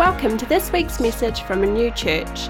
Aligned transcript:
Welcome 0.00 0.38
to 0.38 0.46
this 0.46 0.72
week's 0.72 0.98
message 0.98 1.42
from 1.42 1.60
Renew 1.60 1.90
Church. 1.90 2.48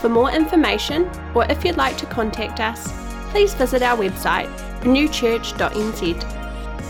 For 0.00 0.08
more 0.08 0.28
information, 0.32 1.08
or 1.36 1.44
if 1.44 1.64
you'd 1.64 1.76
like 1.76 1.96
to 1.98 2.06
contact 2.06 2.58
us, 2.58 2.90
please 3.30 3.54
visit 3.54 3.80
our 3.80 3.96
website, 3.96 4.48
renewchurch.nz. 4.80 6.22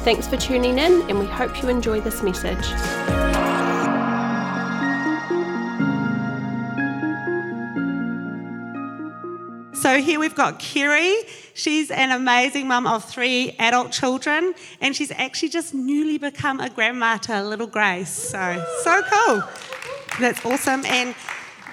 Thanks 0.02 0.26
for 0.26 0.38
tuning 0.38 0.78
in, 0.78 1.02
and 1.10 1.18
we 1.18 1.26
hope 1.26 1.62
you 1.62 1.68
enjoy 1.68 2.00
this 2.00 2.22
message. 2.22 2.64
So 9.74 9.98
here 9.98 10.18
we've 10.18 10.34
got 10.34 10.58
Kerry. 10.58 11.14
She's 11.52 11.90
an 11.90 12.10
amazing 12.10 12.68
mum 12.68 12.86
of 12.86 13.04
three 13.04 13.54
adult 13.58 13.92
children, 13.92 14.54
and 14.80 14.96
she's 14.96 15.10
actually 15.10 15.50
just 15.50 15.74
newly 15.74 16.16
become 16.16 16.58
a 16.58 16.70
grandma 16.70 17.18
to 17.18 17.42
little 17.42 17.66
Grace. 17.66 18.08
So, 18.08 18.64
so 18.82 19.02
cool. 19.02 19.42
That's 20.20 20.44
awesome. 20.44 20.84
And 20.84 21.14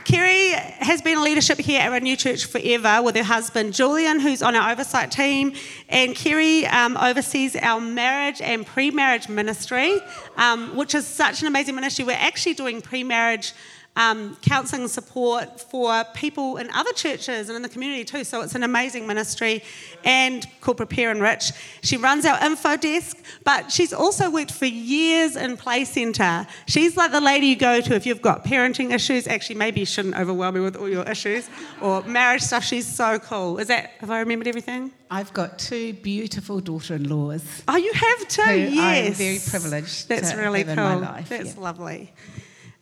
Kerry 0.06 0.52
has 0.52 1.02
been 1.02 1.18
in 1.18 1.24
leadership 1.26 1.58
here 1.60 1.82
at 1.82 1.92
Renew 1.92 2.16
Church 2.16 2.46
forever 2.46 3.02
with 3.02 3.18
her 3.18 3.24
husband 3.24 3.74
Julian, 3.74 4.22
who's 4.22 4.42
on 4.42 4.56
our 4.56 4.72
oversight 4.72 5.12
team. 5.12 5.52
And 5.90 6.16
Kerry 6.16 6.66
um, 6.66 6.96
oversees 6.96 7.58
our 7.58 7.82
marriage 7.82 8.40
and 8.40 8.66
pre 8.66 8.90
marriage 8.90 9.28
ministry, 9.28 10.00
um, 10.38 10.78
which 10.78 10.96
is 10.96 11.06
such 11.06 11.42
an 11.42 11.48
amazing 11.48 11.76
ministry. 11.76 12.06
We're 12.06 12.14
actually 12.14 12.54
doing 12.54 12.82
pre 12.82 13.04
marriage 13.04 13.52
um, 13.98 14.38
counselling 14.42 14.88
support 14.88 15.60
for 15.60 16.04
people 16.14 16.58
in 16.58 16.70
other 16.70 16.94
churches 16.94 17.50
and 17.50 17.56
in 17.56 17.64
the 17.64 17.70
community 17.70 18.06
too. 18.06 18.24
So 18.24 18.42
it's 18.42 18.54
an 18.56 18.64
amazing 18.64 19.08
ministry 19.08 19.64
and 20.06 20.46
called 20.62 20.78
Prepare-Enrich. 20.78 21.52
She 21.82 21.98
runs 21.98 22.24
our 22.24 22.42
info 22.46 22.78
desk, 22.78 23.18
but 23.44 23.72
she's 23.72 23.92
also 23.92 24.30
worked 24.30 24.52
for 24.52 24.66
years 24.68 25.36
in 25.36 25.58
Play 25.58 25.84
Centre. 25.84 26.46
She's 26.68 26.96
like 26.96 27.12
the 27.12 27.20
lady 27.20 27.48
you 27.48 27.56
go 27.56 27.82
to 27.82 27.96
if 27.96 28.06
you've 28.06 28.22
got 28.22 28.46
parenting 28.46 28.94
issues. 28.94 29.28
Actually, 29.28 29.56
maybe 29.56 29.80
you 29.80 29.86
shouldn't 29.86 30.16
overwhelm 30.16 30.54
me 30.54 30.62
with 30.62 30.76
all 30.76 30.88
your 30.88 31.04
issues 31.10 31.50
or 31.82 32.04
marriage 32.04 32.44
stuff. 32.44 32.64
She's 32.64 32.88
so 32.88 33.18
cool. 33.18 33.58
Is 33.58 33.68
that, 33.68 33.92
have 34.00 34.12
I 34.12 34.20
remembered 34.20 34.48
everything? 34.48 34.92
I've 35.10 35.34
got 35.34 35.58
two 35.58 35.94
beautiful 35.94 36.60
daughter-in-laws. 36.60 37.64
Oh, 37.68 37.78
you 37.78 37.94
have 37.94 38.28
two? 38.28 38.60
yes. 38.60 39.08
I'm 39.08 39.14
very 39.14 39.40
privileged 39.40 40.08
That's 40.08 40.36
really 40.36 40.66
cool. 40.66 40.76
life. 40.76 41.30
That's 41.30 41.56
yeah. 41.56 41.62
lovely. 41.62 42.14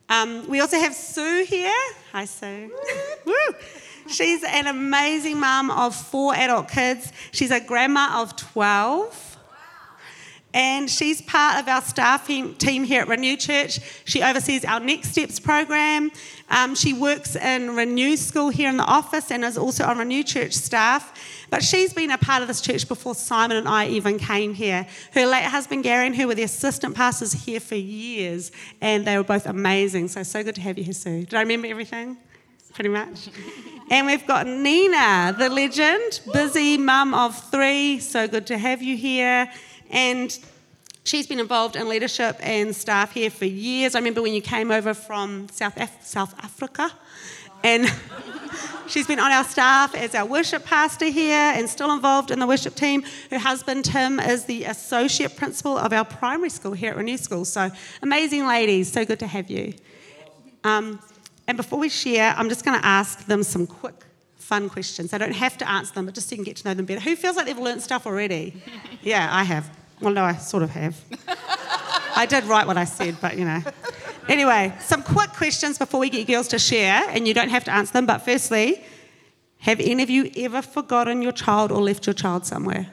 Um, 0.09 0.47
we 0.47 0.59
also 0.59 0.77
have 0.77 0.93
Sue 0.93 1.45
here. 1.47 1.73
Hi, 2.11 2.25
Sue. 2.25 2.71
Woo! 3.25 3.33
She's 4.07 4.43
an 4.43 4.67
amazing 4.67 5.39
mum 5.39 5.71
of 5.71 5.95
four 5.95 6.35
adult 6.35 6.69
kids. 6.69 7.11
She's 7.31 7.51
a 7.51 7.59
grandma 7.59 8.21
of 8.21 8.35
12. 8.35 9.37
And 10.53 10.89
she's 10.89 11.21
part 11.21 11.59
of 11.59 11.67
our 11.67 11.81
staff 11.81 12.27
team 12.27 12.55
team 12.55 12.85
here 12.85 13.01
at 13.01 13.09
Renew 13.09 13.35
Church. 13.35 13.79
She 14.05 14.23
oversees 14.23 14.63
our 14.63 14.79
Next 14.79 15.11
Steps 15.11 15.37
program. 15.37 16.11
Um, 16.49 16.75
she 16.75 16.93
works 16.93 17.35
in 17.35 17.75
Renew 17.75 18.15
School 18.15 18.49
here 18.49 18.69
in 18.69 18.77
the 18.77 18.85
office 18.85 19.31
and 19.31 19.43
is 19.43 19.57
also 19.57 19.83
on 19.83 19.97
Renew 19.97 20.23
Church 20.23 20.53
staff. 20.53 21.11
But 21.49 21.63
she's 21.63 21.93
been 21.93 22.11
a 22.11 22.17
part 22.17 22.41
of 22.41 22.47
this 22.47 22.61
church 22.61 22.87
before 22.87 23.15
Simon 23.15 23.57
and 23.57 23.67
I 23.67 23.87
even 23.87 24.17
came 24.17 24.53
here. 24.53 24.87
Her 25.13 25.25
late 25.25 25.43
husband 25.43 25.83
Gary 25.83 26.07
and 26.07 26.15
her 26.15 26.27
were 26.27 26.35
the 26.35 26.43
assistant 26.43 26.95
pastors 26.95 27.33
here 27.33 27.59
for 27.59 27.75
years, 27.75 28.51
and 28.81 29.05
they 29.05 29.17
were 29.17 29.23
both 29.23 29.45
amazing. 29.45 30.07
So, 30.07 30.23
so 30.23 30.43
good 30.43 30.55
to 30.55 30.61
have 30.61 30.77
you 30.77 30.83
here, 30.83 30.93
Sue. 30.93 31.25
Did 31.25 31.33
I 31.33 31.41
remember 31.41 31.67
everything? 31.67 32.17
Pretty 32.73 32.89
much. 32.89 33.29
And 33.91 34.07
we've 34.07 34.25
got 34.25 34.47
Nina, 34.47 35.35
the 35.37 35.47
legend, 35.47 36.21
busy 36.33 36.75
mum 36.75 37.13
of 37.13 37.37
three. 37.51 37.99
So 37.99 38.27
good 38.27 38.47
to 38.47 38.57
have 38.57 38.81
you 38.81 38.97
here. 38.97 39.47
And 39.91 40.35
she's 41.05 41.27
been 41.27 41.39
involved 41.39 41.75
in 41.75 41.87
leadership 41.87 42.35
and 42.41 42.75
staff 42.75 43.13
here 43.13 43.29
for 43.29 43.45
years. 43.45 43.95
I 43.95 43.99
remember 43.99 44.21
when 44.21 44.33
you 44.33 44.41
came 44.41 44.71
over 44.71 44.93
from 44.93 45.47
South, 45.49 45.77
Af- 45.77 46.03
South 46.03 46.35
Africa, 46.43 46.91
and 47.63 47.91
she's 48.87 49.07
been 49.07 49.19
on 49.19 49.31
our 49.31 49.43
staff 49.43 49.95
as 49.95 50.13
our 50.15 50.25
worship 50.25 50.65
pastor 50.65 51.05
here 51.05 51.53
and 51.55 51.69
still 51.69 51.93
involved 51.93 52.31
in 52.31 52.39
the 52.39 52.47
worship 52.47 52.75
team. 52.75 53.03
Her 53.29 53.39
husband, 53.39 53.85
Tim, 53.85 54.19
is 54.19 54.45
the 54.45 54.65
associate 54.65 55.35
principal 55.37 55.77
of 55.77 55.93
our 55.93 56.03
primary 56.03 56.49
school 56.49 56.73
here 56.73 56.91
at 56.91 56.97
Renew 56.97 57.17
School. 57.17 57.45
So 57.45 57.71
amazing 58.01 58.47
ladies, 58.47 58.91
so 58.91 59.05
good 59.05 59.19
to 59.19 59.27
have 59.27 59.49
you. 59.49 59.73
Um, 60.63 60.99
and 61.47 61.55
before 61.55 61.77
we 61.77 61.89
share, 61.89 62.33
I'm 62.35 62.49
just 62.49 62.65
going 62.65 62.79
to 62.79 62.85
ask 62.85 63.25
them 63.27 63.43
some 63.43 63.67
quick, 63.67 64.03
fun 64.37 64.67
questions. 64.67 65.13
I 65.13 65.19
don't 65.19 65.35
have 65.35 65.55
to 65.59 65.69
answer 65.69 65.93
them, 65.93 66.05
but 66.05 66.15
just 66.15 66.29
so 66.29 66.33
you 66.33 66.37
can 66.37 66.45
get 66.45 66.55
to 66.57 66.67
know 66.67 66.73
them 66.73 66.85
better. 66.85 66.99
Who 67.01 67.15
feels 67.15 67.35
like 67.35 67.45
they've 67.45 67.57
learned 67.57 67.83
stuff 67.83 68.07
already? 68.07 68.59
yeah, 69.03 69.29
I 69.31 69.43
have. 69.43 69.69
Well, 70.01 70.13
no, 70.13 70.23
I 70.23 70.35
sort 70.35 70.63
of 70.63 70.71
have. 70.71 70.95
I 72.15 72.25
did 72.25 72.45
write 72.45 72.67
what 72.67 72.77
I 72.77 72.85
said, 72.85 73.17
but 73.21 73.37
you 73.37 73.45
know. 73.45 73.61
Anyway, 74.27 74.73
some 74.79 75.03
quick 75.03 75.31
questions 75.33 75.77
before 75.77 75.99
we 75.99 76.09
get 76.09 76.27
girls 76.27 76.47
to 76.49 76.59
share, 76.59 77.03
and 77.09 77.27
you 77.27 77.33
don't 77.33 77.49
have 77.49 77.63
to 77.65 77.71
answer 77.71 77.93
them. 77.93 78.05
But 78.05 78.19
firstly, 78.19 78.83
have 79.59 79.79
any 79.79 80.03
of 80.03 80.09
you 80.09 80.31
ever 80.37 80.61
forgotten 80.61 81.21
your 81.21 81.31
child 81.31 81.71
or 81.71 81.81
left 81.81 82.05
your 82.07 82.13
child 82.13 82.45
somewhere? 82.45 82.87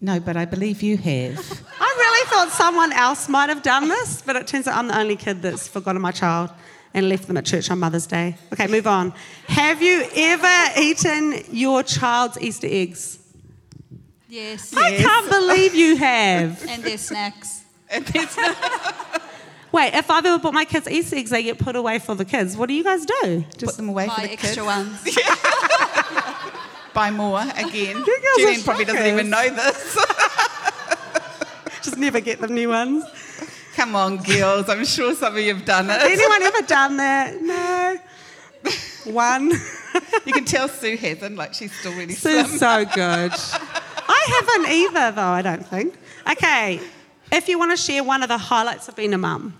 No, 0.00 0.18
but 0.18 0.36
I 0.36 0.44
believe 0.44 0.82
you 0.82 0.96
have. 0.96 1.38
I 1.80 1.94
really 1.98 2.30
thought 2.30 2.50
someone 2.50 2.92
else 2.92 3.28
might 3.28 3.48
have 3.48 3.62
done 3.62 3.88
this, 3.88 4.22
but 4.22 4.36
it 4.36 4.46
turns 4.46 4.66
out 4.66 4.76
I'm 4.78 4.88
the 4.88 4.98
only 4.98 5.16
kid 5.16 5.42
that's 5.42 5.68
forgotten 5.68 6.00
my 6.00 6.10
child 6.10 6.50
and 6.94 7.08
left 7.08 7.26
them 7.26 7.36
at 7.36 7.44
church 7.44 7.70
on 7.70 7.78
Mother's 7.78 8.06
Day. 8.06 8.36
Okay, 8.52 8.66
move 8.66 8.86
on. 8.86 9.12
Have 9.46 9.82
you 9.82 10.04
ever 10.14 10.80
eaten 10.80 11.34
your 11.52 11.82
child's 11.82 12.40
Easter 12.40 12.66
eggs? 12.68 13.19
Yes. 14.30 14.72
I 14.76 14.96
can't 14.96 15.28
believe 15.28 15.74
you 15.74 15.96
have. 15.96 16.64
And 16.68 16.82
their 16.84 16.98
snacks. 16.98 17.64
Wait, 19.72 19.94
if 19.94 20.10
I've 20.10 20.24
ever 20.24 20.38
bought 20.38 20.54
my 20.54 20.64
kids 20.64 20.88
Easter 20.88 21.16
eggs, 21.16 21.30
they 21.30 21.42
get 21.42 21.58
put 21.58 21.74
away 21.76 21.98
for 21.98 22.14
the 22.14 22.24
kids. 22.24 22.56
What 22.56 22.68
do 22.68 22.74
you 22.74 22.84
guys 22.84 23.04
do? 23.04 23.44
Put 23.58 23.76
them 23.76 23.88
away 23.88 24.08
for 24.08 24.16
Buy 24.16 24.26
the 24.26 24.32
extra 24.32 24.62
kids. 24.64 24.66
ones. 24.66 25.04
Buy 26.94 27.10
more 27.10 27.40
again. 27.40 27.94
girls 27.94 28.06
Julian 28.38 28.62
probably 28.62 28.84
doesn't 28.84 29.06
even 29.06 29.30
know 29.30 29.48
this. 29.48 29.98
Just 31.82 31.96
never 31.98 32.20
get 32.20 32.40
them 32.40 32.54
new 32.54 32.68
ones. 32.68 33.04
Come 33.76 33.94
on, 33.96 34.18
girls. 34.18 34.68
I'm 34.68 34.84
sure 34.84 35.14
some 35.14 35.36
of 35.36 35.40
you 35.42 35.54
have 35.54 35.64
done 35.64 35.86
Has 35.88 36.02
it. 36.02 36.10
anyone 36.12 36.42
ever 36.42 36.62
done 36.66 36.96
that? 36.98 37.40
No. 37.42 37.98
One. 39.12 39.50
You 40.26 40.32
can 40.32 40.44
tell 40.44 40.68
Sue 40.68 40.96
hasn't. 40.96 41.36
Like 41.36 41.54
she's 41.54 41.72
still 41.72 41.92
really 41.92 42.12
slim. 42.14 42.46
Sue's 42.46 42.58
so 42.60 42.84
good. 42.84 43.32
I 44.20 44.42
haven't 44.42 44.70
either, 44.70 45.12
though, 45.12 45.22
I 45.22 45.42
don't 45.42 45.66
think. 45.66 45.96
Okay, 46.30 46.80
if 47.32 47.48
you 47.48 47.58
want 47.58 47.70
to 47.70 47.76
share 47.76 48.04
one 48.04 48.22
of 48.22 48.28
the 48.28 48.36
highlights 48.36 48.86
of 48.88 48.94
being 48.94 49.14
a 49.14 49.18
mum. 49.18 49.54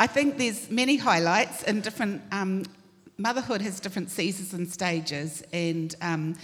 I 0.00 0.06
think 0.06 0.38
there's 0.38 0.70
many 0.70 0.96
highlights 0.96 1.62
and 1.62 1.82
different. 1.82 2.22
Um, 2.32 2.64
motherhood 3.18 3.60
has 3.60 3.78
different 3.78 4.10
seasons 4.10 4.54
and 4.54 4.66
stages, 4.70 5.42
and 5.52 5.94
um, 6.00 6.36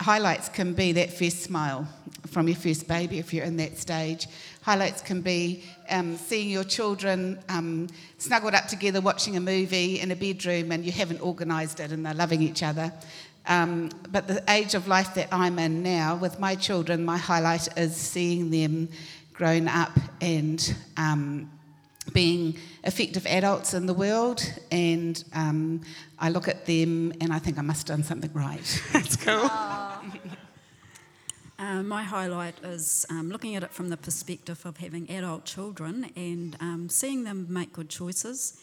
highlights 0.00 0.48
can 0.48 0.72
be 0.72 0.92
that 0.92 1.12
first 1.12 1.42
smile 1.42 1.86
from 2.28 2.48
your 2.48 2.56
first 2.56 2.88
baby 2.88 3.18
if 3.18 3.34
you're 3.34 3.44
in 3.44 3.58
that 3.58 3.76
stage. 3.76 4.26
Highlights 4.62 5.02
can 5.02 5.20
be 5.20 5.62
um, 5.90 6.16
seeing 6.16 6.48
your 6.48 6.64
children 6.64 7.38
um, 7.50 7.88
snuggled 8.16 8.54
up 8.54 8.66
together 8.66 9.00
watching 9.00 9.36
a 9.36 9.40
movie 9.40 10.00
in 10.00 10.10
a 10.10 10.16
bedroom 10.16 10.72
and 10.72 10.84
you 10.84 10.92
haven't 10.92 11.20
organised 11.20 11.80
it 11.80 11.92
and 11.92 12.04
they're 12.04 12.14
loving 12.14 12.40
each 12.40 12.62
other. 12.62 12.92
Um, 13.46 13.90
but 14.10 14.28
the 14.28 14.44
age 14.48 14.74
of 14.74 14.86
life 14.86 15.14
that 15.14 15.28
I'm 15.32 15.58
in 15.58 15.82
now 15.82 16.16
with 16.16 16.38
my 16.38 16.54
children, 16.54 17.04
my 17.04 17.16
highlight 17.16 17.68
is 17.76 17.96
seeing 17.96 18.50
them 18.50 18.88
grown 19.32 19.68
up 19.68 19.98
and 20.20 20.74
um, 20.96 21.50
being 22.12 22.56
effective 22.84 23.26
adults 23.26 23.74
in 23.74 23.86
the 23.86 23.94
world, 23.94 24.42
and 24.70 25.24
um, 25.32 25.80
I 26.18 26.28
look 26.28 26.48
at 26.48 26.66
them 26.66 27.12
and 27.20 27.32
I 27.32 27.38
think 27.38 27.58
I 27.58 27.62
must 27.62 27.88
have 27.88 27.96
done 27.96 28.04
something 28.04 28.32
right. 28.34 28.82
That's 28.92 29.16
cool. 29.16 29.50
Uh, 31.58 31.82
my 31.82 32.02
highlight 32.02 32.54
is 32.64 33.04
um, 33.10 33.28
looking 33.30 33.54
at 33.54 33.62
it 33.62 33.70
from 33.70 33.90
the 33.90 33.96
perspective 33.96 34.64
of 34.64 34.78
having 34.78 35.10
adult 35.10 35.44
children 35.44 36.10
and 36.16 36.56
um, 36.58 36.88
seeing 36.88 37.24
them 37.24 37.46
make 37.50 37.72
good 37.72 37.90
choices. 37.90 38.58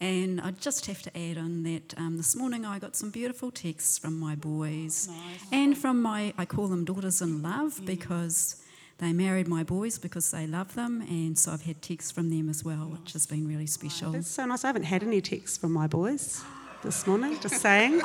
And 0.00 0.40
I 0.40 0.50
just 0.50 0.86
have 0.86 1.02
to 1.02 1.18
add 1.18 1.38
on 1.38 1.62
that 1.62 1.94
um, 1.96 2.18
this 2.18 2.36
morning 2.36 2.66
I 2.66 2.78
got 2.78 2.94
some 2.94 3.10
beautiful 3.10 3.50
texts 3.50 3.96
from 3.98 4.18
my 4.18 4.34
boys 4.34 5.08
and 5.50 5.76
from 5.76 6.02
my, 6.02 6.34
I 6.36 6.44
call 6.44 6.66
them 6.68 6.84
daughters 6.84 7.22
in 7.22 7.40
love 7.42 7.80
because 7.86 8.62
they 8.98 9.12
married 9.12 9.48
my 9.48 9.62
boys 9.62 9.98
because 9.98 10.30
they 10.30 10.46
love 10.46 10.74
them. 10.74 11.00
And 11.08 11.38
so 11.38 11.52
I've 11.52 11.62
had 11.62 11.80
texts 11.80 12.10
from 12.10 12.28
them 12.28 12.50
as 12.50 12.62
well, 12.62 12.88
which 12.88 13.14
has 13.14 13.26
been 13.26 13.48
really 13.48 13.66
special. 13.66 14.12
That's 14.12 14.30
so 14.30 14.44
nice. 14.44 14.64
I 14.64 14.68
haven't 14.68 14.84
had 14.84 15.02
any 15.02 15.20
texts 15.22 15.56
from 15.56 15.72
my 15.72 15.86
boys 15.86 16.42
this 16.82 17.06
morning, 17.06 17.38
just 17.40 17.56
saying. 17.56 18.02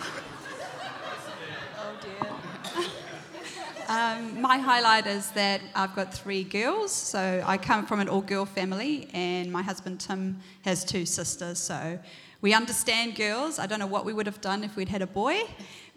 Um, 3.91 4.39
my 4.39 4.57
highlight 4.57 5.05
is 5.05 5.31
that 5.31 5.59
I've 5.75 5.93
got 5.97 6.13
three 6.13 6.45
girls. 6.45 6.93
So 6.93 7.43
I 7.45 7.57
come 7.57 7.85
from 7.85 7.99
an 7.99 8.07
all 8.07 8.21
girl 8.21 8.45
family, 8.45 9.09
and 9.13 9.51
my 9.51 9.61
husband 9.61 9.99
Tim 9.99 10.39
has 10.61 10.85
two 10.85 11.05
sisters. 11.05 11.59
So 11.59 11.99
we 12.39 12.53
understand 12.53 13.15
girls. 13.15 13.59
I 13.59 13.67
don't 13.67 13.79
know 13.79 13.87
what 13.87 14.05
we 14.05 14.13
would 14.13 14.27
have 14.27 14.39
done 14.39 14.63
if 14.63 14.77
we'd 14.77 14.87
had 14.87 15.01
a 15.01 15.07
boy. 15.07 15.41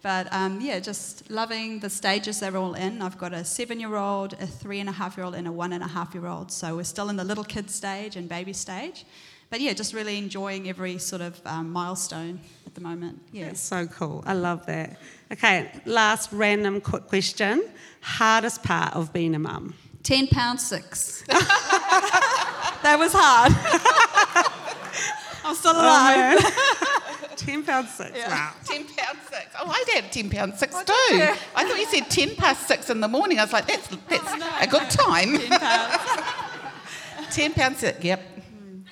But 0.02 0.26
um, 0.32 0.60
yeah, 0.60 0.80
just 0.80 1.30
loving 1.30 1.78
the 1.78 1.88
stages 1.88 2.40
they're 2.40 2.56
all 2.56 2.74
in. 2.74 3.00
I've 3.00 3.16
got 3.16 3.32
a 3.32 3.44
seven 3.44 3.78
year 3.78 3.94
old, 3.94 4.32
a 4.34 4.46
three 4.46 4.80
and 4.80 4.88
a 4.88 4.92
half 4.92 5.16
year 5.16 5.24
old, 5.24 5.36
and 5.36 5.46
a 5.46 5.52
one 5.52 5.72
and 5.72 5.84
a 5.84 5.88
half 5.88 6.14
year 6.14 6.26
old. 6.26 6.50
So 6.50 6.74
we're 6.74 6.82
still 6.82 7.10
in 7.10 7.16
the 7.16 7.24
little 7.24 7.44
kid 7.44 7.70
stage 7.70 8.16
and 8.16 8.28
baby 8.28 8.52
stage. 8.52 9.04
but 9.50 9.60
yeah, 9.60 9.72
just 9.72 9.94
really 9.94 10.18
enjoying 10.18 10.68
every 10.68 10.98
sort 10.98 11.22
of 11.22 11.40
um, 11.46 11.70
milestone 11.72 12.40
at 12.66 12.74
the 12.74 12.80
moment. 12.80 13.20
Yeah. 13.30 13.46
That's 13.46 13.60
so 13.60 13.86
cool. 13.86 14.24
I 14.26 14.32
love 14.32 14.66
that. 14.66 14.98
Okay, 15.34 15.68
last 15.84 16.30
random 16.32 16.80
quick 16.80 17.08
question. 17.08 17.68
Hardest 18.00 18.62
part 18.62 18.94
of 18.94 19.12
being 19.12 19.34
a 19.34 19.38
mum? 19.40 19.74
Ten 20.04 20.28
pounds 20.28 20.64
six. 20.64 21.22
that 21.28 22.96
was 22.96 23.12
hard. 23.12 23.50
I'm 25.44 25.56
still 25.56 25.72
alive. 25.72 26.38
Oh, 26.40 27.30
Ten 27.36 27.64
pounds 27.64 27.90
six. 27.90 28.16
Wow. 28.16 28.52
Ten 28.64 28.84
pound 28.84 29.18
six. 29.28 29.46
Oh, 29.58 29.68
I 29.68 29.84
had 29.92 30.12
ten 30.12 30.30
pound 30.30 30.54
six 30.54 30.72
too. 30.72 30.92
I 30.92 31.64
thought 31.66 31.78
you 31.80 31.86
said 31.86 32.08
ten 32.08 32.36
past 32.36 32.68
six 32.68 32.88
in 32.88 33.00
the 33.00 33.08
morning. 33.08 33.40
I 33.40 33.42
was 33.42 33.52
like, 33.52 33.66
that's 33.66 33.88
that's 33.88 34.32
a 34.60 34.68
good 34.68 34.88
time. 34.88 35.36
Ten 35.36 35.58
pounds. 35.58 37.34
ten 37.34 37.52
pound 37.54 37.76
six. 37.76 38.04
Yep. 38.04 38.22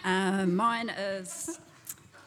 Uh, 0.05 0.47
mine 0.47 0.89
is 0.89 1.61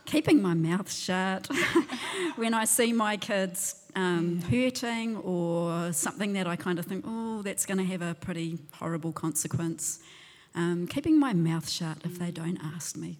keeping 0.05 0.41
my 0.41 0.53
mouth 0.53 0.91
shut 0.91 1.47
when 2.35 2.53
I 2.53 2.65
see 2.65 2.93
my 2.93 3.17
kids 3.17 3.75
um, 3.95 4.41
hurting 4.41 5.17
or 5.17 5.91
something 5.93 6.33
that 6.33 6.47
I 6.47 6.55
kind 6.55 6.79
of 6.79 6.85
think, 6.85 7.05
oh, 7.07 7.41
that's 7.41 7.65
going 7.65 7.77
to 7.77 7.85
have 7.85 8.01
a 8.01 8.13
pretty 8.15 8.59
horrible 8.73 9.11
consequence. 9.11 9.99
Um, 10.53 10.87
keeping 10.87 11.19
my 11.19 11.33
mouth 11.33 11.69
shut 11.69 11.97
if 12.03 12.19
they 12.19 12.31
don't 12.31 12.59
ask 12.63 12.95
me. 12.95 13.17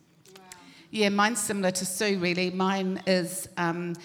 Yeah, 0.92 1.10
mine's 1.10 1.42
similar 1.42 1.72
to 1.72 1.86
Sue. 1.86 2.20
Really, 2.20 2.52
mine 2.52 3.02
is 3.06 3.50
um, 3.58 3.96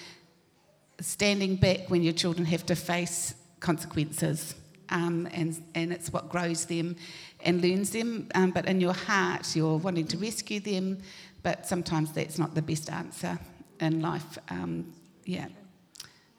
standing 1.00 1.56
back 1.56 1.88
when 1.88 2.02
your 2.02 2.12
children 2.12 2.44
have 2.46 2.66
to 2.66 2.74
face 2.74 3.34
consequences, 3.60 4.54
um, 4.88 5.28
and 5.32 5.62
and 5.76 5.92
it's 5.92 6.12
what 6.12 6.28
grows 6.28 6.64
them 6.64 6.96
and 7.44 7.62
learns 7.62 7.90
them. 7.90 8.28
Um, 8.34 8.50
but 8.50 8.66
in 8.66 8.80
your 8.80 8.94
heart, 8.94 9.54
you're 9.54 9.76
wanting 9.76 10.06
to 10.08 10.18
rescue 10.18 10.58
them, 10.58 10.98
but 11.42 11.66
sometimes 11.66 12.12
that's 12.12 12.38
not 12.38 12.54
the 12.54 12.62
best 12.62 12.90
answer 12.90 13.38
in 13.80 14.00
life. 14.02 14.38
Um, 14.48 14.92
yeah, 15.24 15.48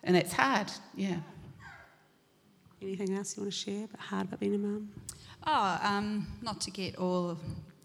and 0.03 0.15
it's 0.15 0.33
hard. 0.33 0.71
Yeah. 0.95 1.17
Anything 2.81 3.15
else 3.15 3.37
you 3.37 3.43
want 3.43 3.53
to 3.53 3.59
share 3.59 3.85
about 3.85 3.99
hard 3.99 4.27
about 4.27 4.39
being 4.39 4.55
a 4.55 4.57
mum? 4.57 4.89
Oh, 5.45 5.79
um, 5.83 6.27
not 6.41 6.59
to 6.61 6.71
get 6.71 6.97
all 6.97 7.37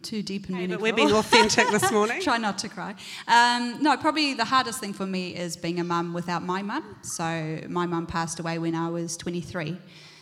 too 0.02 0.22
deep 0.22 0.46
and 0.46 0.54
Hey, 0.56 0.62
meaningful. 0.62 0.78
but 0.78 0.82
we're 0.82 0.96
being 0.96 1.12
authentic 1.12 1.68
this 1.70 1.90
morning. 1.98 2.22
Try 2.22 2.38
not 2.38 2.58
to 2.58 2.68
cry. 2.68 2.94
Um, 3.28 3.82
no, 3.82 3.96
probably 3.98 4.32
the 4.34 4.44
hardest 4.44 4.78
thing 4.80 4.92
for 4.94 5.04
me 5.06 5.34
is 5.34 5.56
being 5.56 5.80
a 5.80 5.84
mum 5.84 6.14
without 6.14 6.42
my 6.44 6.62
mum. 6.62 6.96
So 7.02 7.60
my 7.68 7.86
mum 7.86 8.06
passed 8.06 8.38
away 8.40 8.58
when 8.58 8.74
I 8.74 8.88
was 8.88 9.16
23. 9.18 9.76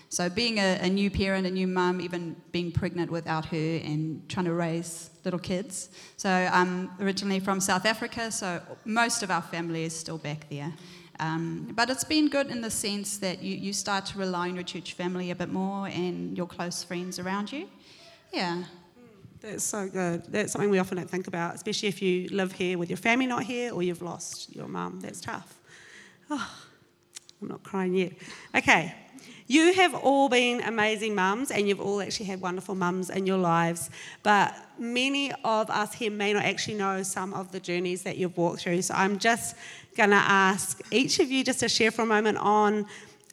So 0.09 0.29
being 0.29 0.59
a, 0.59 0.79
a 0.81 0.89
new 0.89 1.11
parent, 1.11 1.47
a 1.47 1.51
new 1.51 1.67
mum, 1.67 2.01
even 2.01 2.37
being 2.53 2.71
pregnant 2.71 3.11
without 3.11 3.47
her 3.47 3.81
and 3.85 4.29
trying 4.29 4.47
to 4.47 4.53
raise 4.53 5.11
little 5.25 5.41
kids. 5.41 5.91
So 6.17 6.29
I'm 6.29 6.91
originally 7.01 7.41
from 7.41 7.61
South 7.61 7.87
Africa, 7.87 8.31
so 8.31 8.61
most 8.85 9.23
of 9.23 9.31
our 9.31 9.43
family 9.43 9.85
is 9.85 9.95
still 9.95 10.19
back 10.19 10.49
there. 10.51 10.73
Um, 11.21 11.71
but 11.75 11.91
it's 11.91 12.05
been 12.05 12.29
good 12.29 12.49
in 12.49 12.61
the 12.61 12.71
sense 12.71 13.19
that 13.19 13.43
you, 13.43 13.57
you 13.57 13.73
start 13.73 14.07
to 14.07 14.19
rely 14.19 14.49
on 14.49 14.55
your 14.55 14.65
church 14.65 14.95
family 14.95 15.31
a 15.31 15.35
bit 15.35 15.49
more 15.49 15.87
and 15.89 16.37
your 16.37 16.47
close 16.47 16.83
friends 16.83 17.19
around 17.19 17.53
you. 17.53 17.69
Yeah. 18.33 18.65
That's 19.41 19.63
so 19.63 19.89
good. 19.89 20.25
That's 20.29 20.53
something 20.53 20.71
we 20.71 20.79
often 20.79 20.97
don't 20.97 21.09
think 21.09 21.29
about, 21.29 21.55
especially 21.55 21.89
if 21.89 22.01
you 22.01 22.29
live 22.31 22.53
here 22.53 22.79
with 22.79 22.89
your 22.89 22.97
family 22.97 23.27
not 23.27 23.43
here 23.45 23.73
or 23.73 23.83
you've 23.83 24.03
lost 24.03 24.55
your 24.55 24.67
mum. 24.67 25.01
That's 25.01 25.21
tough. 25.21 25.61
Oh, 26.31 26.51
I'm 27.41 27.49
not 27.49 27.63
crying 27.63 27.95
yet. 27.95 28.13
Okay. 28.57 28.95
You 29.47 29.75
have 29.75 29.95
all 29.95 30.29
been 30.31 30.63
amazing 30.63 31.15
mums 31.15 31.51
and 31.51 31.69
you've 31.69 31.81
all 31.81 32.01
actually 32.01 32.27
had 32.27 32.41
wonderful 32.41 32.75
mums 32.75 33.11
in 33.11 33.27
your 33.27 33.37
lives, 33.37 33.91
but 34.23 34.55
many 34.79 35.33
of 35.45 35.69
us 35.69 35.93
here 35.93 36.11
may 36.11 36.33
not 36.33 36.45
actually 36.45 36.77
know 36.77 37.03
some 37.03 37.35
of 37.35 37.53
the 37.53 37.61
journeys 37.61 38.03
that 38.05 38.17
you've 38.17 38.37
walked 38.39 38.61
through. 38.61 38.81
So 38.81 38.95
I'm 38.95 39.19
just 39.19 39.55
going 39.97 40.11
to 40.11 40.17
ask 40.17 40.81
each 40.91 41.21
of 41.21 41.31
you 41.31 41.45
just 41.45 41.61
to 41.61 41.69
share 41.69 41.91
for 41.91 42.03
a 42.03 42.07
moment 42.07 42.39
on 42.39 42.87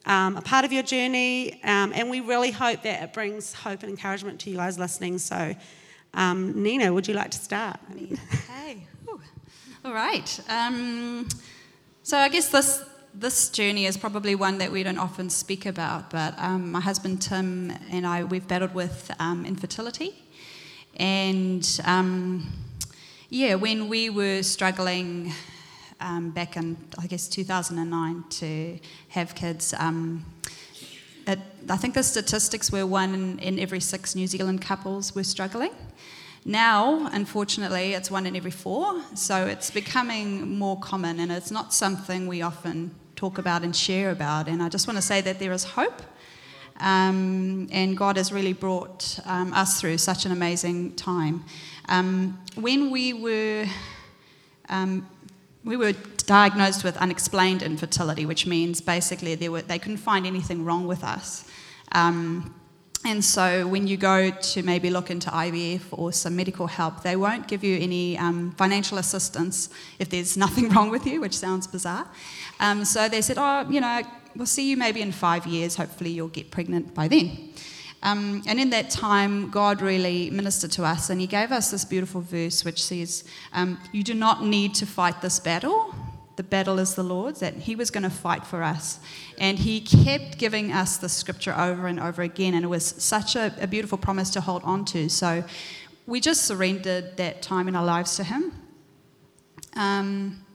um, 0.05 0.35
a 0.35 0.41
part 0.41 0.65
of 0.65 0.73
your 0.73 0.83
journey, 0.83 1.61
um, 1.63 1.93
and 1.93 2.09
we 2.09 2.21
really 2.21 2.51
hope 2.51 2.81
that 2.81 3.03
it 3.03 3.13
brings 3.13 3.53
hope 3.53 3.83
and 3.83 3.89
encouragement 3.91 4.39
to 4.41 4.49
you 4.49 4.57
guys 4.57 4.79
listening. 4.79 5.19
So, 5.19 5.55
um, 6.15 6.61
Nina, 6.61 6.91
would 6.91 7.07
you 7.07 7.13
like 7.13 7.31
to 7.31 7.37
start? 7.37 7.79
Hey. 8.51 8.87
All 9.85 9.93
right. 9.93 10.39
Um, 10.49 11.27
so 12.03 12.17
I 12.17 12.29
guess 12.29 12.49
this 12.49 12.83
this 13.13 13.49
journey 13.49 13.85
is 13.85 13.97
probably 13.97 14.35
one 14.35 14.57
that 14.59 14.71
we 14.71 14.83
don't 14.83 14.97
often 14.97 15.29
speak 15.29 15.65
about, 15.65 16.09
but 16.09 16.33
um, 16.37 16.71
my 16.71 16.79
husband 16.79 17.21
Tim 17.21 17.73
and 17.91 18.07
I 18.07 18.23
we've 18.23 18.47
battled 18.47 18.73
with 18.73 19.11
um, 19.19 19.45
infertility, 19.45 20.15
and 20.95 21.67
um, 21.85 22.51
yeah, 23.29 23.55
when 23.55 23.89
we 23.89 24.09
were 24.09 24.43
struggling 24.43 25.33
um, 25.99 26.31
back 26.31 26.55
in 26.55 26.77
I 26.97 27.07
guess 27.07 27.27
2009 27.27 28.23
to 28.29 28.79
have 29.09 29.35
kids. 29.35 29.73
Um, 29.77 30.25
it, 31.27 31.39
I 31.69 31.77
think 31.77 31.93
the 31.93 32.03
statistics 32.03 32.71
were 32.71 32.87
one 32.87 33.13
in, 33.13 33.39
in 33.39 33.59
every 33.59 33.79
six 33.79 34.15
New 34.15 34.25
Zealand 34.25 34.61
couples 34.61 35.13
were 35.13 35.23
struggling. 35.23 35.71
Now, 36.43 37.07
unfortunately, 37.11 37.93
it's 37.93 38.09
one 38.09 38.25
in 38.25 38.35
every 38.35 38.49
four, 38.49 38.99
so 39.13 39.45
it's 39.45 39.69
becoming 39.69 40.57
more 40.57 40.79
common, 40.79 41.19
and 41.19 41.31
it's 41.31 41.51
not 41.51 41.71
something 41.71 42.25
we 42.25 42.41
often 42.41 42.95
talk 43.21 43.37
about 43.37 43.61
and 43.61 43.75
share 43.75 44.09
about. 44.09 44.47
And 44.47 44.63
I 44.63 44.67
just 44.67 44.87
want 44.87 44.97
to 44.97 45.01
say 45.01 45.21
that 45.21 45.37
there 45.37 45.53
is 45.53 45.63
hope, 45.63 46.01
um, 46.79 47.67
and 47.71 47.95
God 47.95 48.17
has 48.17 48.31
really 48.31 48.53
brought 48.53 49.19
um, 49.25 49.53
us 49.53 49.79
through 49.79 49.99
such 49.99 50.25
an 50.25 50.31
amazing 50.31 50.95
time. 50.95 51.43
Um, 51.87 52.39
when 52.55 52.89
we 52.89 53.13
were 53.13 53.67
um, 54.69 55.07
we 55.63 55.77
were 55.77 55.93
diagnosed 56.25 56.83
with 56.83 56.97
unexplained 56.97 57.61
infertility, 57.61 58.25
which 58.25 58.47
means 58.47 58.81
basically 58.81 59.35
they, 59.35 59.49
were, 59.49 59.61
they 59.61 59.77
couldn't 59.77 59.97
find 59.97 60.25
anything 60.25 60.65
wrong 60.65 60.87
with 60.87 61.03
us. 61.03 61.45
Um, 61.91 62.55
and 63.03 63.23
so 63.23 63.67
when 63.67 63.87
you 63.87 63.97
go 63.97 64.29
to 64.29 64.63
maybe 64.63 64.89
look 64.91 65.09
into 65.09 65.29
IVF 65.29 65.81
or 65.91 66.13
some 66.13 66.35
medical 66.35 66.67
help, 66.67 67.01
they 67.01 67.15
won't 67.15 67.47
give 67.47 67.63
you 67.63 67.79
any 67.79 68.17
um, 68.17 68.51
financial 68.51 68.99
assistance 68.99 69.69
if 69.97 70.09
there's 70.09 70.37
nothing 70.45 70.69
wrong 70.69 70.89
with 70.89 71.07
you, 71.07 71.21
which 71.21 71.35
sounds 71.35 71.65
bizarre. 71.65 72.07
Um, 72.59 72.85
so 72.85 73.09
they 73.09 73.21
said, 73.21 73.37
oh, 73.39 73.67
you 73.69 73.81
know, 73.81 74.03
we'll 74.35 74.45
see 74.45 74.69
you 74.69 74.77
maybe 74.77 75.01
in 75.01 75.11
five 75.11 75.47
years. 75.47 75.75
Hopefully 75.75 76.11
you'll 76.11 76.27
get 76.27 76.51
pregnant 76.51 76.93
by 76.93 77.07
then. 77.07 77.49
Um, 78.03 78.43
and 78.47 78.59
in 78.59 78.69
that 78.71 78.89
time, 78.89 79.49
God 79.49 79.81
really 79.81 80.29
ministered 80.31 80.71
to 80.71 80.83
us, 80.83 81.09
and 81.09 81.21
He 81.21 81.27
gave 81.27 81.51
us 81.51 81.69
this 81.69 81.85
beautiful 81.85 82.21
verse 82.21 82.65
which 82.65 82.81
says, 82.81 83.23
um, 83.53 83.79
You 83.91 84.03
do 84.03 84.13
not 84.13 84.43
need 84.43 84.73
to 84.75 84.85
fight 84.85 85.21
this 85.21 85.39
battle. 85.39 85.93
The 86.37 86.43
battle 86.43 86.79
is 86.79 86.95
the 86.95 87.03
Lord's, 87.03 87.39
that 87.41 87.55
He 87.55 87.75
was 87.75 87.91
going 87.91 88.03
to 88.03 88.09
fight 88.09 88.45
for 88.45 88.63
us. 88.63 88.99
And 89.37 89.59
He 89.59 89.81
kept 89.81 90.37
giving 90.37 90.71
us 90.71 90.97
the 90.97 91.09
scripture 91.09 91.53
over 91.57 91.87
and 91.87 91.99
over 91.99 92.21
again, 92.21 92.53
and 92.53 92.63
it 92.63 92.69
was 92.69 92.85
such 92.85 93.35
a, 93.35 93.53
a 93.59 93.67
beautiful 93.67 93.97
promise 93.97 94.29
to 94.31 94.41
hold 94.41 94.63
on 94.63 94.85
to. 94.85 95.09
So 95.09 95.43
we 96.05 96.19
just 96.19 96.45
surrendered 96.45 97.17
that 97.17 97.41
time 97.41 97.67
in 97.67 97.75
our 97.75 97.85
lives 97.85 98.15
to 98.17 98.23
Him. 98.23 98.53
Um, 99.75 100.45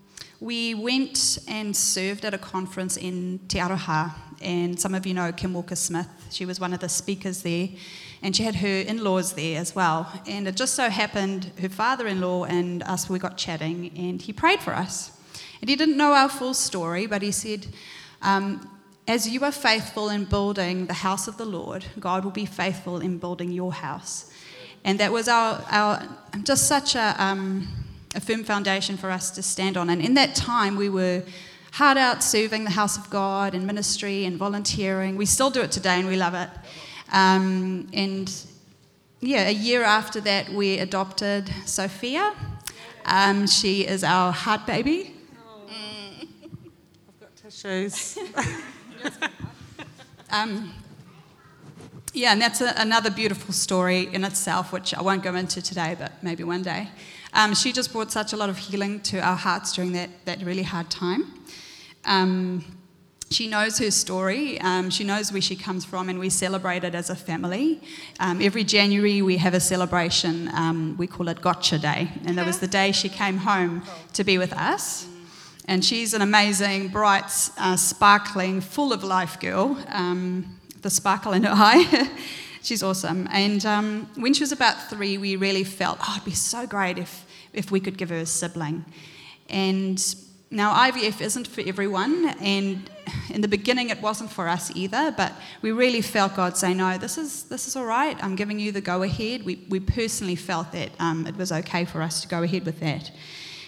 we 0.40 0.75
went 0.75 1.38
and 1.49 1.75
served 1.75 2.25
at 2.25 2.35
a 2.35 2.38
conference 2.38 2.97
in 2.97 3.40
Te 3.49 3.59
Aroha, 3.59 4.12
and 4.42 4.78
some 4.78 4.95
of 4.95 5.06
you 5.06 5.14
know 5.14 5.33
Kim 5.33 5.54
Walker 5.54 5.76
Smith. 5.76 6.09
She 6.30 6.45
was 6.45 6.61
one 6.61 6.75
of 6.75 6.80
the 6.80 6.88
speakers 6.88 7.42
there, 7.42 7.68
and 8.23 8.37
she 8.37 8.42
had 8.42 8.56
her 8.56 8.80
in 8.80 9.02
laws 9.02 9.33
there 9.33 9.59
as 9.59 9.75
well. 9.75 10.12
And 10.26 10.47
it 10.47 10.56
just 10.56 10.75
so 10.75 10.90
happened 10.90 11.52
her 11.61 11.71
father 11.71 12.06
in 12.06 12.21
law 12.21 12.45
and 12.45 12.83
us, 12.83 13.09
we 13.09 13.18
got 13.18 13.38
chatting, 13.38 13.90
and 13.97 14.21
he 14.21 14.33
prayed 14.33 14.61
for 14.61 14.75
us. 14.75 15.15
And 15.60 15.70
he 15.70 15.76
didn't 15.76 15.96
know 15.96 16.12
our 16.12 16.28
full 16.28 16.54
story, 16.54 17.06
but 17.06 17.22
he 17.22 17.32
said, 17.32 17.66
um, 18.22 18.68
As 19.08 19.28
you 19.28 19.42
are 19.44 19.52
faithful 19.52 20.08
in 20.08 20.25
building 20.25 20.86
the 20.86 20.94
house 20.94 21.28
of 21.28 21.36
the 21.36 21.44
Lord, 21.44 21.84
God 21.98 22.25
will 22.25 22.32
be 22.32 22.46
faithful 22.46 23.00
in 23.00 23.18
building 23.18 23.52
your 23.52 23.72
house. 23.72 24.30
And 24.84 25.00
that 25.00 25.12
was 25.12 25.28
our, 25.28 25.64
our 25.70 26.08
just 26.42 26.66
such 26.66 26.94
a. 26.94 27.14
Um, 27.18 27.68
a 28.16 28.20
firm 28.20 28.42
foundation 28.42 28.96
for 28.96 29.10
us 29.10 29.30
to 29.30 29.42
stand 29.42 29.76
on. 29.76 29.90
And 29.90 30.00
in 30.00 30.14
that 30.14 30.34
time, 30.34 30.76
we 30.76 30.88
were 30.88 31.22
hard 31.72 31.98
out 31.98 32.25
serving 32.25 32.64
the 32.64 32.70
house 32.70 32.96
of 32.96 33.08
God 33.10 33.54
and 33.54 33.66
ministry 33.66 34.25
and 34.25 34.38
volunteering. 34.38 35.16
We 35.16 35.26
still 35.26 35.50
do 35.50 35.60
it 35.60 35.70
today 35.70 35.98
and 35.98 36.08
we 36.08 36.16
love 36.16 36.34
it. 36.34 36.48
Um, 37.12 37.88
and 37.92 38.32
yeah, 39.20 39.48
a 39.48 39.52
year 39.52 39.82
after 39.82 40.20
that, 40.22 40.48
we 40.48 40.78
adopted 40.78 41.52
Sophia. 41.66 42.34
Um, 43.04 43.46
she 43.46 43.86
is 43.86 44.02
our 44.02 44.32
heart 44.32 44.66
baby. 44.66 45.15
Tissues. 47.46 48.18
Um, 50.28 50.74
yeah, 52.12 52.32
and 52.32 52.42
that's 52.42 52.60
a, 52.60 52.74
another 52.78 53.12
beautiful 53.12 53.54
story 53.54 54.12
in 54.12 54.24
itself, 54.24 54.72
which 54.72 54.92
I 54.92 55.00
won't 55.00 55.22
go 55.22 55.36
into 55.36 55.62
today, 55.62 55.94
but 55.96 56.20
maybe 56.20 56.42
one 56.42 56.64
day. 56.64 56.88
Um, 57.32 57.54
she 57.54 57.72
just 57.72 57.92
brought 57.92 58.10
such 58.10 58.32
a 58.32 58.36
lot 58.36 58.48
of 58.48 58.58
healing 58.58 58.98
to 59.02 59.20
our 59.20 59.36
hearts 59.36 59.72
during 59.72 59.92
that, 59.92 60.10
that 60.24 60.42
really 60.42 60.64
hard 60.64 60.90
time. 60.90 61.32
Um, 62.04 62.64
she 63.30 63.46
knows 63.46 63.78
her 63.78 63.92
story. 63.92 64.60
Um, 64.60 64.90
she 64.90 65.04
knows 65.04 65.30
where 65.30 65.40
she 65.40 65.54
comes 65.54 65.84
from, 65.84 66.08
and 66.08 66.18
we 66.18 66.28
celebrate 66.28 66.82
it 66.82 66.96
as 66.96 67.08
a 67.08 67.16
family. 67.16 67.80
Um, 68.18 68.42
every 68.42 68.64
January, 68.64 69.22
we 69.22 69.36
have 69.36 69.54
a 69.54 69.60
celebration. 69.60 70.50
Um, 70.54 70.96
we 70.98 71.06
call 71.06 71.28
it 71.28 71.40
Gotcha 71.40 71.78
Day, 71.78 72.10
and 72.24 72.36
that 72.36 72.46
was 72.46 72.58
the 72.58 72.66
day 72.66 72.90
she 72.90 73.08
came 73.08 73.36
home 73.36 73.84
to 74.14 74.24
be 74.24 74.38
with 74.38 74.52
us. 74.52 75.06
And 75.68 75.85
she's 75.85 76.14
an 76.14 76.23
amazing, 76.23 76.88
bright, 76.88 77.30
uh, 77.58 77.76
sparkling, 77.76 78.61
full 78.61 78.92
of 78.92 79.02
life 79.02 79.40
girl. 79.40 79.76
Um, 79.88 80.58
the 80.82 80.90
sparkle 80.90 81.32
in 81.32 81.42
her 81.42 81.52
eye. 81.54 82.11
she's 82.62 82.82
awesome. 82.82 83.28
And 83.32 83.64
um, 83.66 84.08
when 84.14 84.35
she 84.35 84.42
was 84.42 84.52
about 84.52 84.88
three, 84.88 85.18
we 85.18 85.37
really 85.37 85.64
felt, 85.64 85.99
oh, 86.00 86.12
it'd 86.14 86.25
be 86.25 86.30
so 86.30 86.66
great 86.66 86.99
if, 86.99 87.26
if 87.52 87.70
we 87.70 87.80
could 87.80 87.99
give 87.99 88.11
her 88.11 88.16
a 88.16 88.26
sibling. 88.26 88.85
And 89.49 89.99
now, 90.49 90.73
IVF 90.75 91.20
isn't 91.20 91.49
for 91.49 91.61
everyone, 91.62 92.28
and 92.40 92.88
in 93.30 93.40
the 93.40 93.49
beginning, 93.49 93.90
it 93.90 94.00
wasn't 94.00 94.30
for 94.30 94.46
us 94.46 94.70
either, 94.76 95.12
but 95.16 95.32
we 95.61 95.73
really 95.73 96.00
felt 96.00 96.37
God 96.37 96.56
say, 96.56 96.73
No, 96.73 96.96
this 96.99 97.18
is, 97.18 97.44
this 97.44 97.66
is 97.66 97.75
all 97.75 97.85
right. 97.85 98.16
I'm 98.23 98.37
giving 98.37 98.61
you 98.61 98.70
the 98.70 98.80
go 98.80 99.02
ahead. 99.02 99.44
We, 99.44 99.66
we 99.68 99.80
personally 99.80 100.37
felt 100.37 100.70
that 100.70 100.90
um, 101.00 101.26
it 101.26 101.37
was 101.37 101.50
okay 101.50 101.85
for 101.85 102.00
us 102.00 102.23
to 102.23 102.28
go 102.28 102.44
ahead 102.44 102.64
with 102.64 102.78
that. 102.78 103.11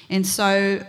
And 0.09 0.25
so, 0.25 0.85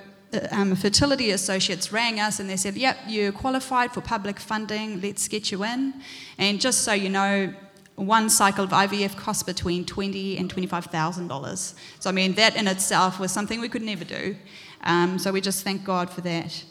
um, 0.51 0.75
fertility 0.75 1.31
associates 1.31 1.91
rang 1.91 2.19
us 2.19 2.39
and 2.39 2.49
they 2.49 2.57
said, 2.57 2.75
Yep, 2.75 2.97
you're 3.07 3.31
qualified 3.31 3.91
for 3.91 4.01
public 4.01 4.39
funding, 4.39 5.01
let's 5.01 5.27
get 5.27 5.51
you 5.51 5.63
in. 5.63 5.93
And 6.37 6.61
just 6.61 6.81
so 6.81 6.93
you 6.93 7.09
know, 7.09 7.53
one 7.95 8.29
cycle 8.29 8.63
of 8.63 8.69
IVF 8.69 9.17
costs 9.17 9.43
between 9.43 9.85
twenty 9.85 10.37
and 10.37 10.49
twenty-five 10.49 10.85
thousand 10.85 11.27
dollars. 11.27 11.75
So 11.99 12.09
I 12.09 12.13
mean, 12.13 12.33
that 12.33 12.55
in 12.55 12.67
itself 12.67 13.19
was 13.19 13.31
something 13.31 13.59
we 13.59 13.69
could 13.69 13.81
never 13.81 14.05
do. 14.05 14.35
Um, 14.83 15.19
so 15.19 15.31
we 15.31 15.41
just 15.41 15.63
thank 15.63 15.83
God 15.83 16.09
for 16.09 16.21
that. 16.21 16.63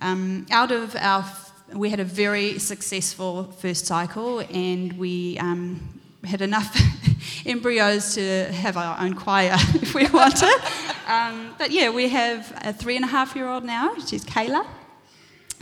Um, 0.00 0.46
out 0.50 0.70
of 0.70 0.94
our, 0.96 1.24
we 1.72 1.90
had 1.90 2.00
a 2.00 2.04
very 2.04 2.58
successful 2.58 3.44
first 3.58 3.86
cycle, 3.86 4.40
and 4.50 4.92
we 4.94 5.38
um, 5.38 6.00
had 6.24 6.42
enough 6.42 6.76
embryos 7.46 8.14
to 8.14 8.44
have 8.52 8.76
our 8.76 8.98
own 9.00 9.14
choir 9.14 9.54
if 9.74 9.94
we 9.94 10.06
wanted. 10.08 10.60
Um, 11.06 11.54
but 11.58 11.70
yeah, 11.70 11.90
we 11.90 12.08
have 12.08 12.52
a 12.64 12.72
three 12.72 12.96
and 12.96 13.04
a 13.04 13.08
half 13.08 13.34
year 13.36 13.48
old 13.48 13.64
now, 13.64 13.94
she's 14.06 14.24
Kayla, 14.24 14.66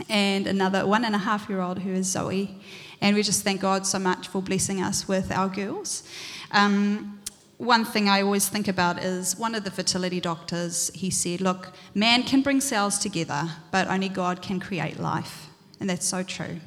and 0.09 0.47
another 0.47 0.85
one 0.85 1.05
and 1.05 1.15
a 1.15 1.19
half 1.19 1.49
year 1.49 1.61
old 1.61 1.79
who 1.79 1.91
is 1.91 2.07
Zoe. 2.07 2.55
And 3.01 3.15
we 3.15 3.23
just 3.23 3.43
thank 3.43 3.61
God 3.61 3.87
so 3.87 3.97
much 3.97 4.27
for 4.27 4.41
blessing 4.41 4.81
us 4.81 5.07
with 5.07 5.31
our 5.31 5.49
girls. 5.49 6.03
Um, 6.51 7.19
one 7.57 7.85
thing 7.85 8.09
I 8.09 8.21
always 8.21 8.49
think 8.49 8.67
about 8.67 9.03
is 9.03 9.37
one 9.37 9.53
of 9.53 9.63
the 9.63 9.71
fertility 9.71 10.19
doctors, 10.19 10.89
he 10.95 11.11
said, 11.11 11.41
Look, 11.41 11.73
man 11.93 12.23
can 12.23 12.41
bring 12.41 12.59
cells 12.59 12.97
together, 12.97 13.49
but 13.71 13.87
only 13.87 14.09
God 14.09 14.41
can 14.41 14.59
create 14.59 14.99
life. 14.99 15.47
And 15.79 15.89
that's 15.89 16.07
so 16.07 16.23
true. 16.23 16.59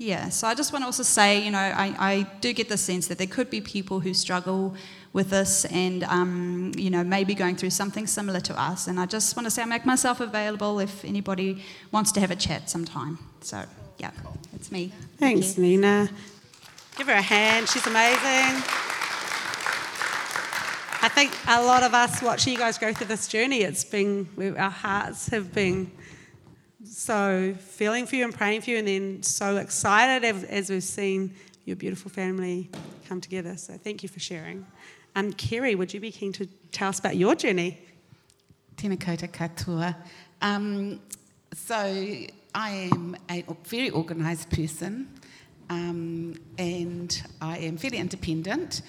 Yeah, 0.00 0.28
so 0.28 0.46
I 0.46 0.54
just 0.54 0.72
want 0.72 0.84
to 0.84 0.86
also 0.86 1.02
say, 1.02 1.44
you 1.44 1.50
know, 1.50 1.58
I, 1.58 1.94
I 1.98 2.26
do 2.40 2.52
get 2.52 2.68
the 2.68 2.76
sense 2.76 3.08
that 3.08 3.18
there 3.18 3.26
could 3.26 3.50
be 3.50 3.60
people 3.60 3.98
who 3.98 4.14
struggle 4.14 4.76
with 5.12 5.30
this 5.30 5.64
and, 5.64 6.04
um, 6.04 6.70
you 6.76 6.88
know, 6.88 7.02
maybe 7.02 7.34
going 7.34 7.56
through 7.56 7.70
something 7.70 8.06
similar 8.06 8.38
to 8.40 8.60
us. 8.60 8.86
And 8.86 9.00
I 9.00 9.06
just 9.06 9.34
want 9.36 9.46
to 9.46 9.50
say 9.50 9.62
I 9.62 9.64
make 9.64 9.84
myself 9.84 10.20
available 10.20 10.78
if 10.78 11.04
anybody 11.04 11.64
wants 11.90 12.12
to 12.12 12.20
have 12.20 12.30
a 12.30 12.36
chat 12.36 12.70
sometime. 12.70 13.18
So, 13.40 13.64
yeah, 13.98 14.12
it's 14.54 14.70
me. 14.70 14.92
Thanks, 15.16 15.54
Thank 15.54 15.58
Nina. 15.58 16.08
Give 16.96 17.08
her 17.08 17.14
a 17.14 17.22
hand. 17.22 17.68
She's 17.68 17.86
amazing. 17.86 18.62
I 21.00 21.08
think 21.08 21.32
a 21.48 21.60
lot 21.60 21.82
of 21.82 21.92
us 21.92 22.22
watching 22.22 22.52
you 22.52 22.58
guys 22.58 22.78
go 22.78 22.92
through 22.92 23.08
this 23.08 23.26
journey, 23.26 23.62
it's 23.62 23.84
been, 23.84 24.28
our 24.56 24.70
hearts 24.70 25.28
have 25.30 25.52
been 25.52 25.90
so 26.98 27.54
feeling 27.60 28.06
for 28.06 28.16
you 28.16 28.24
and 28.24 28.34
praying 28.34 28.60
for 28.60 28.70
you, 28.70 28.78
and 28.78 28.88
then 28.88 29.22
so 29.22 29.56
excited 29.56 30.24
as 30.24 30.68
we've 30.68 30.82
seen 30.82 31.32
your 31.64 31.76
beautiful 31.76 32.10
family 32.10 32.68
come 33.08 33.20
together. 33.20 33.56
So 33.56 33.74
thank 33.74 34.02
you 34.02 34.08
for 34.08 34.18
sharing. 34.18 34.66
Um, 35.14 35.32
Kerry, 35.32 35.76
would 35.76 35.94
you 35.94 36.00
be 36.00 36.10
keen 36.10 36.32
to 36.32 36.46
tell 36.72 36.88
us 36.88 36.98
about 36.98 37.16
your 37.16 37.36
journey? 37.36 37.78
Tēnā 38.74 38.98
koutou 38.98 39.28
katoa. 39.30 39.94
Um, 40.42 40.98
so 41.54 41.76
I 41.76 42.70
am 42.92 43.16
a 43.30 43.44
very 43.62 43.92
organised 43.92 44.50
person, 44.50 45.08
um, 45.70 46.34
and 46.58 47.22
I 47.40 47.58
am 47.58 47.76
fairly 47.76 47.98
independent 47.98 48.82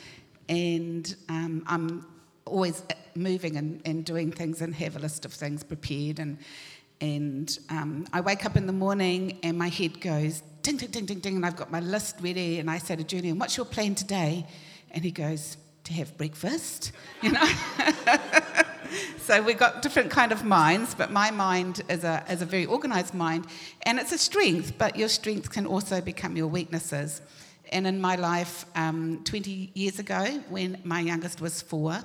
and 0.48 1.16
um, 1.30 1.64
I'm 1.68 2.08
always 2.46 2.82
moving 3.14 3.56
and, 3.56 3.82
and, 3.86 4.04
doing 4.04 4.32
things 4.32 4.62
and 4.62 4.74
have 4.74 4.96
a 4.96 5.00
list 5.00 5.26
of 5.26 5.32
things 5.32 5.64
prepared. 5.64 6.18
And, 6.18 6.40
and 7.02 7.58
um, 7.70 8.06
I 8.12 8.22
wake 8.22 8.46
up 8.46 8.58
in 8.58 8.68
the 8.68 8.74
morning 8.74 9.40
and 9.44 9.58
my 9.58 9.70
head 9.70 10.02
goes 10.02 10.44
ding, 10.64 10.78
ding, 10.78 10.90
ding, 10.90 11.06
ding, 11.06 11.20
ding, 11.20 11.36
and 11.38 11.46
I've 11.46 11.56
got 11.56 11.72
my 11.72 11.80
list 11.80 12.18
ready. 12.22 12.60
And 12.60 12.70
I 12.70 12.78
say 12.78 12.96
to 12.96 13.04
Julian, 13.04 13.40
What's 13.40 13.56
your 13.58 13.66
plan 13.66 13.96
today? 13.96 14.46
And 14.92 15.04
he 15.04 15.12
goes, 15.12 15.58
To 15.86 15.94
have 15.94 16.18
breakfast, 16.18 16.92
you 17.22 17.32
know? 17.32 17.50
so 19.18 19.42
we've 19.42 19.58
got 19.58 19.82
different 19.82 20.12
kind 20.12 20.32
of 20.32 20.44
minds, 20.44 20.94
but 20.94 21.12
my 21.12 21.32
mind 21.32 21.82
is 21.90 22.04
a, 22.04 22.24
is 22.30 22.42
a 22.42 22.46
very 22.46 22.66
organized 22.66 23.14
mind, 23.14 23.48
and 23.84 24.00
it's 24.00 24.12
a 24.12 24.18
strength, 24.18 24.74
but 24.78 24.96
your 24.96 25.10
strengths 25.10 25.48
can 25.48 25.66
also 25.66 26.02
become 26.02 26.36
your 26.36 26.48
weaknesses. 26.48 27.22
And 27.72 27.86
in 27.86 28.02
my 28.02 28.16
life, 28.16 28.66
um, 28.76 29.22
20 29.26 29.72
years 29.76 30.00
ago, 30.00 30.26
when 30.50 30.82
my 30.84 31.00
youngest 31.02 31.40
was 31.40 31.62
four, 31.62 32.00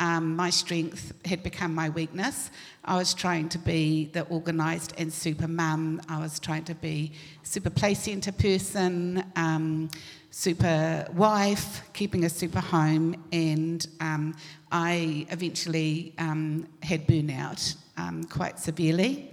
um, 0.00 0.34
my 0.34 0.50
strength 0.50 1.12
had 1.24 1.42
become 1.42 1.74
my 1.74 1.90
weakness. 1.90 2.50
I 2.84 2.96
was 2.96 3.14
trying 3.14 3.50
to 3.50 3.58
be 3.58 4.06
the 4.06 4.26
organised 4.28 4.94
and 4.98 5.12
super 5.12 5.46
mum. 5.46 6.00
I 6.08 6.18
was 6.18 6.40
trying 6.40 6.64
to 6.64 6.74
be 6.74 7.12
super 7.42 7.70
play 7.70 7.94
centre 7.94 8.32
person, 8.32 9.22
um, 9.36 9.90
super 10.30 11.06
wife, 11.14 11.82
keeping 11.92 12.24
a 12.24 12.30
super 12.30 12.60
home, 12.60 13.22
and 13.30 13.86
um, 14.00 14.34
I 14.72 15.26
eventually 15.30 16.14
um, 16.18 16.66
had 16.82 17.06
burnout 17.06 17.76
um, 17.98 18.24
quite 18.24 18.58
severely. 18.58 19.30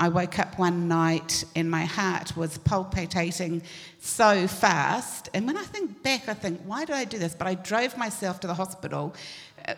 I 0.00 0.08
woke 0.08 0.38
up 0.38 0.60
one 0.60 0.86
night 0.86 1.42
and 1.56 1.68
my 1.68 1.84
heart 1.84 2.36
was 2.36 2.56
palpitating 2.58 3.62
so 3.98 4.46
fast. 4.46 5.28
And 5.34 5.44
when 5.44 5.56
I 5.56 5.64
think 5.64 6.04
back, 6.04 6.28
I 6.28 6.34
think, 6.34 6.60
why 6.64 6.84
did 6.84 6.94
I 6.94 7.04
do 7.04 7.18
this? 7.18 7.34
But 7.34 7.48
I 7.48 7.54
drove 7.54 7.98
myself 7.98 8.38
to 8.40 8.46
the 8.46 8.54
hospital 8.54 9.12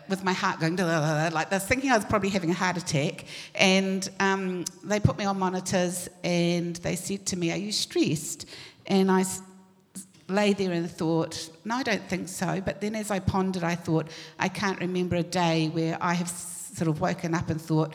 with 0.07 0.23
my 0.23 0.33
heart 0.33 0.59
going 0.59 0.75
like 0.75 1.49
this, 1.49 1.65
thinking 1.65 1.91
I 1.91 1.95
was 1.95 2.05
probably 2.05 2.29
having 2.29 2.49
a 2.49 2.53
heart 2.53 2.77
attack. 2.77 3.25
And 3.55 4.07
um, 4.19 4.65
they 4.83 4.99
put 4.99 5.17
me 5.17 5.25
on 5.25 5.39
monitors 5.39 6.09
and 6.23 6.75
they 6.77 6.95
said 6.95 7.25
to 7.27 7.37
me, 7.37 7.51
Are 7.51 7.57
you 7.57 7.71
stressed? 7.71 8.45
And 8.87 9.11
I 9.11 9.23
lay 10.27 10.53
there 10.53 10.71
and 10.71 10.89
thought, 10.89 11.49
No, 11.65 11.75
I 11.75 11.83
don't 11.83 12.03
think 12.03 12.27
so. 12.27 12.61
But 12.61 12.81
then 12.81 12.95
as 12.95 13.11
I 13.11 13.19
pondered, 13.19 13.63
I 13.63 13.75
thought, 13.75 14.07
I 14.39 14.49
can't 14.49 14.79
remember 14.79 15.15
a 15.15 15.23
day 15.23 15.69
where 15.69 15.97
I 16.01 16.13
have 16.13 16.29
sort 16.29 16.87
of 16.87 17.01
woken 17.01 17.33
up 17.33 17.49
and 17.49 17.61
thought, 17.61 17.93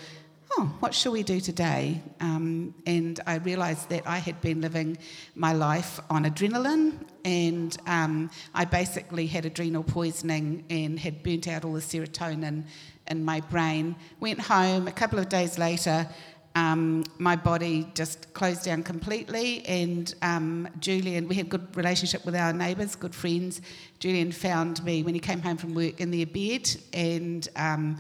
oh, 0.53 0.75
what 0.81 0.95
shall 0.95 1.13
we 1.13 1.23
do 1.23 1.41
today? 1.41 2.01
Um, 2.21 2.75
and 2.87 3.21
I 3.27 3.37
realised 3.37 3.89
that 3.91 4.07
I 4.07 4.19
had 4.19 4.41
been 4.41 4.61
living 4.61 4.99
my 5.35 5.53
life 5.53 6.01
on 6.11 6.25
adrenaline, 6.25 6.99
and 7.25 7.77
um, 7.87 8.31
I 8.55 8.65
basically 8.65 9.27
had 9.27 9.45
adrenal 9.45 9.83
poisoning 9.83 10.65
and 10.71 10.99
had 10.99 11.23
burnt 11.23 11.49
out 11.49 11.65
all 11.65 11.73
the 11.73 11.81
serotonin 11.81 12.65
in 13.09 13.25
my 13.25 13.41
brain. 13.41 13.97
Went 14.21 14.41
home 14.41 14.89
a 14.89 14.93
couple 14.93 15.19
of 15.19 15.29
days 15.29 15.59
later. 15.59 16.09
Um, 16.55 17.05
my 17.19 17.37
body 17.37 17.87
just 17.95 18.33
closed 18.33 18.65
down 18.65 18.83
completely, 18.83 19.67
and 19.67 20.15
um, 20.23 20.69
Julian, 20.79 21.29
we 21.29 21.35
had 21.35 21.51
good 21.51 21.77
relationship 21.77 22.25
with 22.25 22.35
our 22.35 22.55
neighbours, 22.55 22.97
good 22.97 23.15
friends. 23.15 23.61
Julian 23.99 24.33
found 24.33 24.83
me 24.83 25.03
when 25.03 25.13
he 25.13 25.21
came 25.21 25.43
home 25.43 25.59
from 25.59 25.75
work 25.75 26.01
in 26.01 26.11
their 26.11 26.25
bed, 26.25 26.75
and 26.95 27.47
um, 27.57 27.99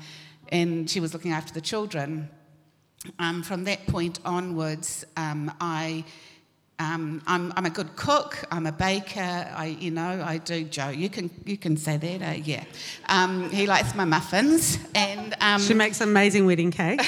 and 0.51 0.89
she 0.89 1.01
was 1.01 1.13
looking 1.13 1.33
after 1.33 1.53
the 1.53 1.61
children 1.61 2.31
um, 3.19 3.43
from 3.43 3.65
that 3.65 3.87
point 3.87 4.19
onwards, 4.25 5.05
um, 5.17 5.53
I, 5.61 6.05
um, 6.79 7.23
I'm, 7.27 7.53
I'm, 7.57 7.67
a 7.67 7.71
good 7.71 7.97
cook. 7.97 8.45
I'm 8.51 8.67
a 8.67 8.73
baker. 8.73 9.21
I, 9.21 9.77
you 9.79 9.91
know, 9.91 10.23
I 10.25 10.39
do. 10.39 10.65
Joe, 10.65 10.91
you 10.91 11.09
can 11.09 11.31
you 11.45 11.57
can 11.57 11.77
say 11.77 11.97
that. 11.97 12.23
Uh, 12.23 12.35
yeah, 12.43 12.65
um, 13.09 13.51
he 13.51 13.67
likes 13.67 13.95
my 13.95 14.05
muffins, 14.05 14.79
and 14.95 15.35
um, 15.41 15.61
she 15.61 15.75
makes 15.75 16.01
amazing 16.01 16.47
wedding 16.47 16.71
cake. 16.71 17.01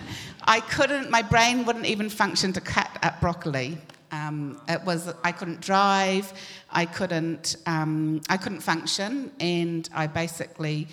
I 0.44 0.60
couldn't. 0.60 1.10
My 1.10 1.22
brain 1.22 1.64
wouldn't 1.64 1.86
even 1.86 2.08
function 2.08 2.52
to 2.52 2.60
cut 2.60 2.90
up 3.02 3.20
broccoli. 3.20 3.78
Um, 4.12 4.60
it 4.68 4.82
was 4.84 5.12
I 5.24 5.32
couldn't 5.32 5.60
drive. 5.60 6.32
I 6.70 6.86
couldn't. 6.86 7.56
I 7.66 8.36
couldn't 8.40 8.60
function, 8.60 9.32
and 9.40 9.88
I 9.92 10.06
basically 10.06 10.88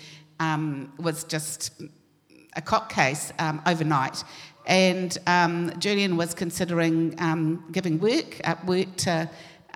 was 0.98 1.24
just 1.24 1.70
a 2.56 2.62
court 2.62 2.88
case 2.88 3.32
um, 3.38 3.62
overnight. 3.66 4.24
And 4.66 5.16
um, 5.26 5.72
Julian 5.78 6.16
was 6.16 6.34
considering 6.34 7.14
um, 7.18 7.64
giving 7.72 7.98
work, 7.98 8.40
up 8.44 8.62
uh, 8.62 8.66
work 8.66 8.96
to 8.96 9.28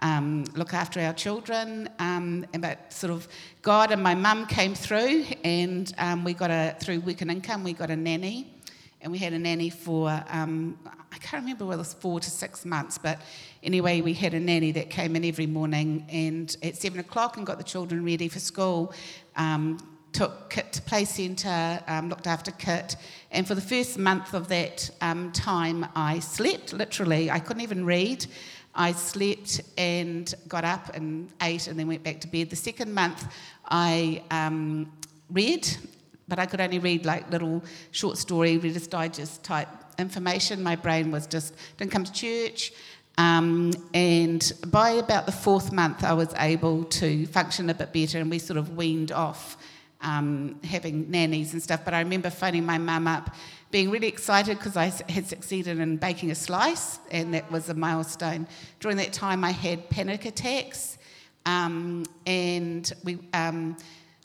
um, 0.03 0.45
look 0.55 0.73
after 0.75 1.01
our 1.01 1.13
children. 1.13 1.89
Um, 1.99 2.47
but 2.59 2.93
sort 2.93 3.13
of 3.13 3.29
God 3.63 3.93
and 3.93 4.03
my 4.03 4.15
mum 4.15 4.47
came 4.47 4.75
through, 4.75 5.25
and 5.45 5.93
um, 5.99 6.25
we 6.25 6.35
got 6.35 6.51
a 6.51 6.77
through 6.81 7.01
work 7.01 7.21
and 7.21 7.31
income, 7.31 7.65
we 7.65 7.73
got 7.73 7.91
a 7.91 7.97
nanny, 7.97 8.55
and 9.01 9.13
we 9.13 9.19
had 9.19 9.33
a 9.33 9.39
nanny 9.39 9.71
for 9.71 10.09
I 11.13 11.19
can't 11.19 11.43
remember 11.43 11.65
whether 11.65 11.79
it 11.79 11.81
was 11.81 11.95
four 11.95 12.21
to 12.21 12.31
six 12.31 12.65
months, 12.65 12.99
but 12.99 13.21
anyway, 13.63 14.01
we 14.01 14.13
had 14.13 14.35
a 14.35 14.41
nanny 14.41 14.73
that 14.73 14.91
came 14.91 15.17
in 15.17 15.25
every 15.25 15.47
morning 15.47 16.07
and 16.09 16.55
at 16.63 16.77
seven 16.77 17.01
o'clock 17.01 17.37
and 17.37 17.47
got 17.47 17.59
the 17.59 17.65
children 17.65 18.05
ready 18.05 18.29
for 18.29 18.39
school. 18.39 18.93
Um, 19.37 19.79
took 20.19 20.51
Kit 20.51 20.73
to 20.73 20.83
play 20.83 21.05
centre, 21.05 21.81
um, 21.87 22.09
looked 22.09 22.27
after 22.27 22.51
Kit, 22.51 22.97
and 23.31 23.47
for 23.47 23.55
the 23.55 23.61
first 23.61 23.97
month 23.97 24.35
of 24.35 24.49
that 24.49 24.91
um, 25.01 25.31
time, 25.31 25.87
I 25.95 26.19
slept 26.19 26.73
literally. 26.73 27.31
I 27.31 27.39
couldn't 27.39 27.63
even 27.63 27.85
read. 27.85 28.27
I 28.75 28.91
slept 28.95 29.61
and 29.79 30.35
got 30.49 30.65
up 30.65 30.93
and 30.97 31.29
ate 31.41 31.69
and 31.69 31.79
then 31.79 31.87
went 31.87 32.03
back 32.03 32.21
to 32.23 32.27
bed. 32.27 32.51
The 32.51 32.57
second 32.57 32.93
month, 32.93 33.33
I 33.69 34.25
um, 34.33 34.91
read, 35.31 35.69
but 36.27 36.41
I 36.41 36.47
could 36.47 36.61
only 36.61 36.81
read 36.81 37.07
like 37.07 37.31
little 37.31 37.63
short 37.93 38.19
story, 38.19 38.59
Reader's 38.59 38.89
Digest 38.89 39.45
type 39.45 39.69
information. 40.01 40.65
My 40.65 40.75
brain 40.75 41.13
was 41.13 41.29
just, 41.29 41.55
didn't 41.77 41.93
come 41.93 42.03
to 42.03 42.13
church. 42.13 42.73
Um, 43.19 43.73
and 43.95 44.53
by 44.67 44.91
about 44.91 45.27
the 45.27 45.33
fourth 45.33 45.71
month, 45.71 46.03
I 46.03 46.13
was 46.13 46.35
able 46.39 46.83
to 46.85 47.25
function 47.27 47.71
a 47.71 47.75
bit 47.75 47.93
better, 47.93 48.19
and 48.19 48.29
we 48.29 48.41
sort 48.41 48.57
of 48.57 48.77
weaned 48.77 49.13
off 49.13 49.57
um, 50.01 50.59
having 50.65 51.11
nannies 51.11 51.53
and 51.53 51.63
stuff. 51.63 51.85
But 51.85 51.95
I 51.95 52.01
remember 52.01 52.31
phoning 52.31 52.65
my 52.65 52.79
mum 52.79 53.07
up, 53.07 53.35
being 53.71 53.91
really 53.91 54.09
excited 54.09 54.59
because 54.59 54.77
I 54.77 54.93
had 55.09 55.27
succeeded 55.27 55.79
in 55.79 55.97
baking 55.97 56.31
a 56.31 56.35
slice, 56.35 56.99
and 57.11 57.35
that 57.35 57.51
was 57.51 57.69
a 57.69 57.75
milestone. 57.75 58.47
During 58.81 58.97
that 58.99 59.13
time, 59.13 59.45
I 59.45 59.51
had 59.51 59.91
panic 59.91 60.25
attacks, 60.25 60.99
um, 61.47 62.05
and 62.27 62.91
we 63.05 63.19
um, 63.35 63.77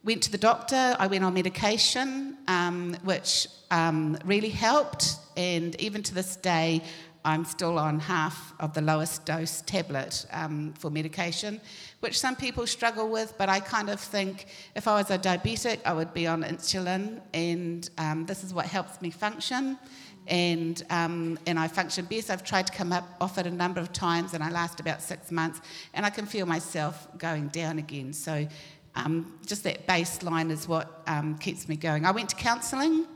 went 0.03 0.21
to 0.23 0.31
the 0.31 0.37
doctor. 0.37 0.95
I 0.99 1.07
went 1.07 1.23
on 1.23 1.33
medication, 1.33 2.37
um, 2.47 2.95
which 3.03 3.47
um, 3.71 4.17
really 4.25 4.49
helped. 4.49 5.15
And 5.35 5.79
even 5.81 6.03
to 6.03 6.13
this 6.13 6.35
day, 6.35 6.83
I'm 7.25 7.45
still 7.45 7.79
on 7.79 7.99
half 7.99 8.53
of 8.59 8.73
the 8.73 8.81
lowest 8.81 9.25
dose 9.25 9.61
tablet 9.61 10.25
um, 10.31 10.73
for 10.77 10.89
medication, 10.89 11.61
which 12.03 12.19
some 12.19 12.35
people 12.35 12.67
struggle 12.67 13.09
with, 13.09 13.33
but 13.37 13.49
I 13.49 13.59
kind 13.59 13.89
of 13.89 13.99
think 13.99 14.47
if 14.75 14.87
I 14.87 14.95
was 14.95 15.09
a 15.09 15.17
diabetic, 15.17 15.79
I 15.85 15.93
would 15.93 16.13
be 16.13 16.27
on 16.27 16.43
insulin, 16.43 17.21
and 17.33 17.89
um, 17.97 18.25
this 18.25 18.43
is 18.43 18.53
what 18.53 18.65
helps 18.65 19.01
me 19.01 19.09
function. 19.09 19.77
And, 20.27 20.81
um, 20.89 21.37
and 21.47 21.59
I 21.59 21.67
function 21.67 22.05
best. 22.05 22.29
I've 22.29 22.43
tried 22.43 22.67
to 22.67 22.73
come 22.73 22.93
up 22.93 23.05
off 23.19 23.37
it 23.37 23.47
a 23.47 23.51
number 23.51 23.81
of 23.81 23.91
times, 23.91 24.33
and 24.33 24.43
I 24.43 24.49
last 24.49 24.79
about 24.79 25.01
six 25.01 25.31
months, 25.31 25.61
and 25.93 26.05
I 26.05 26.09
can 26.09 26.25
feel 26.25 26.45
myself 26.45 27.07
going 27.17 27.47
down 27.47 27.79
again. 27.79 28.13
So, 28.13 28.47
um, 28.95 29.39
just 29.45 29.63
that 29.63 29.87
baseline 29.87 30.51
is 30.51 30.67
what 30.67 31.01
um, 31.07 31.37
keeps 31.37 31.67
me 31.67 31.75
going. 31.75 32.05
I 32.05 32.11
went 32.11 32.29
to 32.29 32.35
counselling 32.35 33.07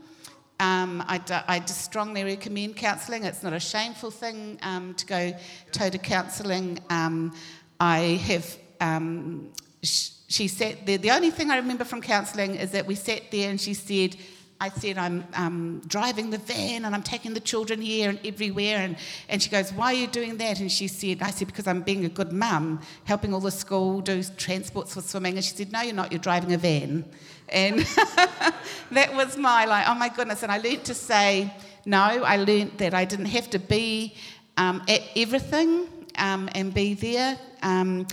um, 0.60 1.04
I, 1.06 1.60
just 1.60 1.82
strongly 1.82 2.24
recommend 2.24 2.76
counselling. 2.76 3.24
It's 3.24 3.44
not 3.44 3.52
a 3.52 3.60
shameful 3.60 4.10
thing 4.10 4.58
um, 4.62 4.94
to 4.94 5.06
go 5.06 5.32
toe 5.70 5.88
to 5.88 5.98
counselling. 5.98 6.80
Um, 6.90 7.32
I 7.78 8.20
have, 8.26 8.58
um, 8.80 9.50
sh- 9.82 10.10
she 10.28 10.48
said, 10.48 10.84
the, 10.84 10.96
the 10.96 11.10
only 11.10 11.30
thing 11.30 11.50
I 11.50 11.56
remember 11.56 11.84
from 11.84 12.02
counselling 12.02 12.56
is 12.56 12.72
that 12.72 12.86
we 12.86 12.94
sat 12.94 13.30
there 13.30 13.50
and 13.50 13.60
she 13.60 13.74
said, 13.74 14.16
I 14.60 14.70
said, 14.70 14.98
I'm 14.98 15.24
um, 15.34 15.82
driving 15.86 16.30
the 16.30 16.38
van 16.38 16.84
and 16.84 16.92
I'm 16.92 17.02
taking 17.02 17.32
the 17.32 17.40
children 17.40 17.80
here 17.80 18.10
and 18.10 18.18
everywhere. 18.24 18.78
And, 18.78 18.96
and 19.28 19.40
she 19.40 19.50
goes, 19.50 19.72
Why 19.72 19.92
are 19.92 19.96
you 19.96 20.08
doing 20.08 20.36
that? 20.38 20.58
And 20.58 20.70
she 20.70 20.88
said, 20.88 21.22
I 21.22 21.30
said, 21.30 21.46
Because 21.46 21.68
I'm 21.68 21.82
being 21.82 22.04
a 22.04 22.08
good 22.08 22.32
mum, 22.32 22.80
helping 23.04 23.32
all 23.32 23.40
the 23.40 23.52
school 23.52 24.00
do 24.00 24.20
transports 24.36 24.94
for 24.94 25.00
swimming. 25.00 25.36
And 25.36 25.44
she 25.44 25.54
said, 25.54 25.70
No, 25.70 25.82
you're 25.82 25.94
not, 25.94 26.10
you're 26.10 26.18
driving 26.18 26.54
a 26.54 26.58
van. 26.58 27.04
And 27.48 27.78
that 28.90 29.14
was 29.14 29.36
my, 29.36 29.64
like, 29.64 29.88
oh 29.88 29.94
my 29.94 30.08
goodness. 30.08 30.42
And 30.42 30.50
I 30.50 30.58
learned 30.58 30.84
to 30.84 30.94
say 30.94 31.54
no. 31.86 31.98
I 31.98 32.36
learned 32.36 32.78
that 32.78 32.94
I 32.94 33.04
didn't 33.04 33.26
have 33.26 33.48
to 33.50 33.58
be 33.58 34.14
um, 34.56 34.82
at 34.88 35.02
everything 35.16 35.86
um, 36.18 36.50
and 36.54 36.74
be 36.74 36.94
there. 36.94 37.38
Um, 37.62 38.06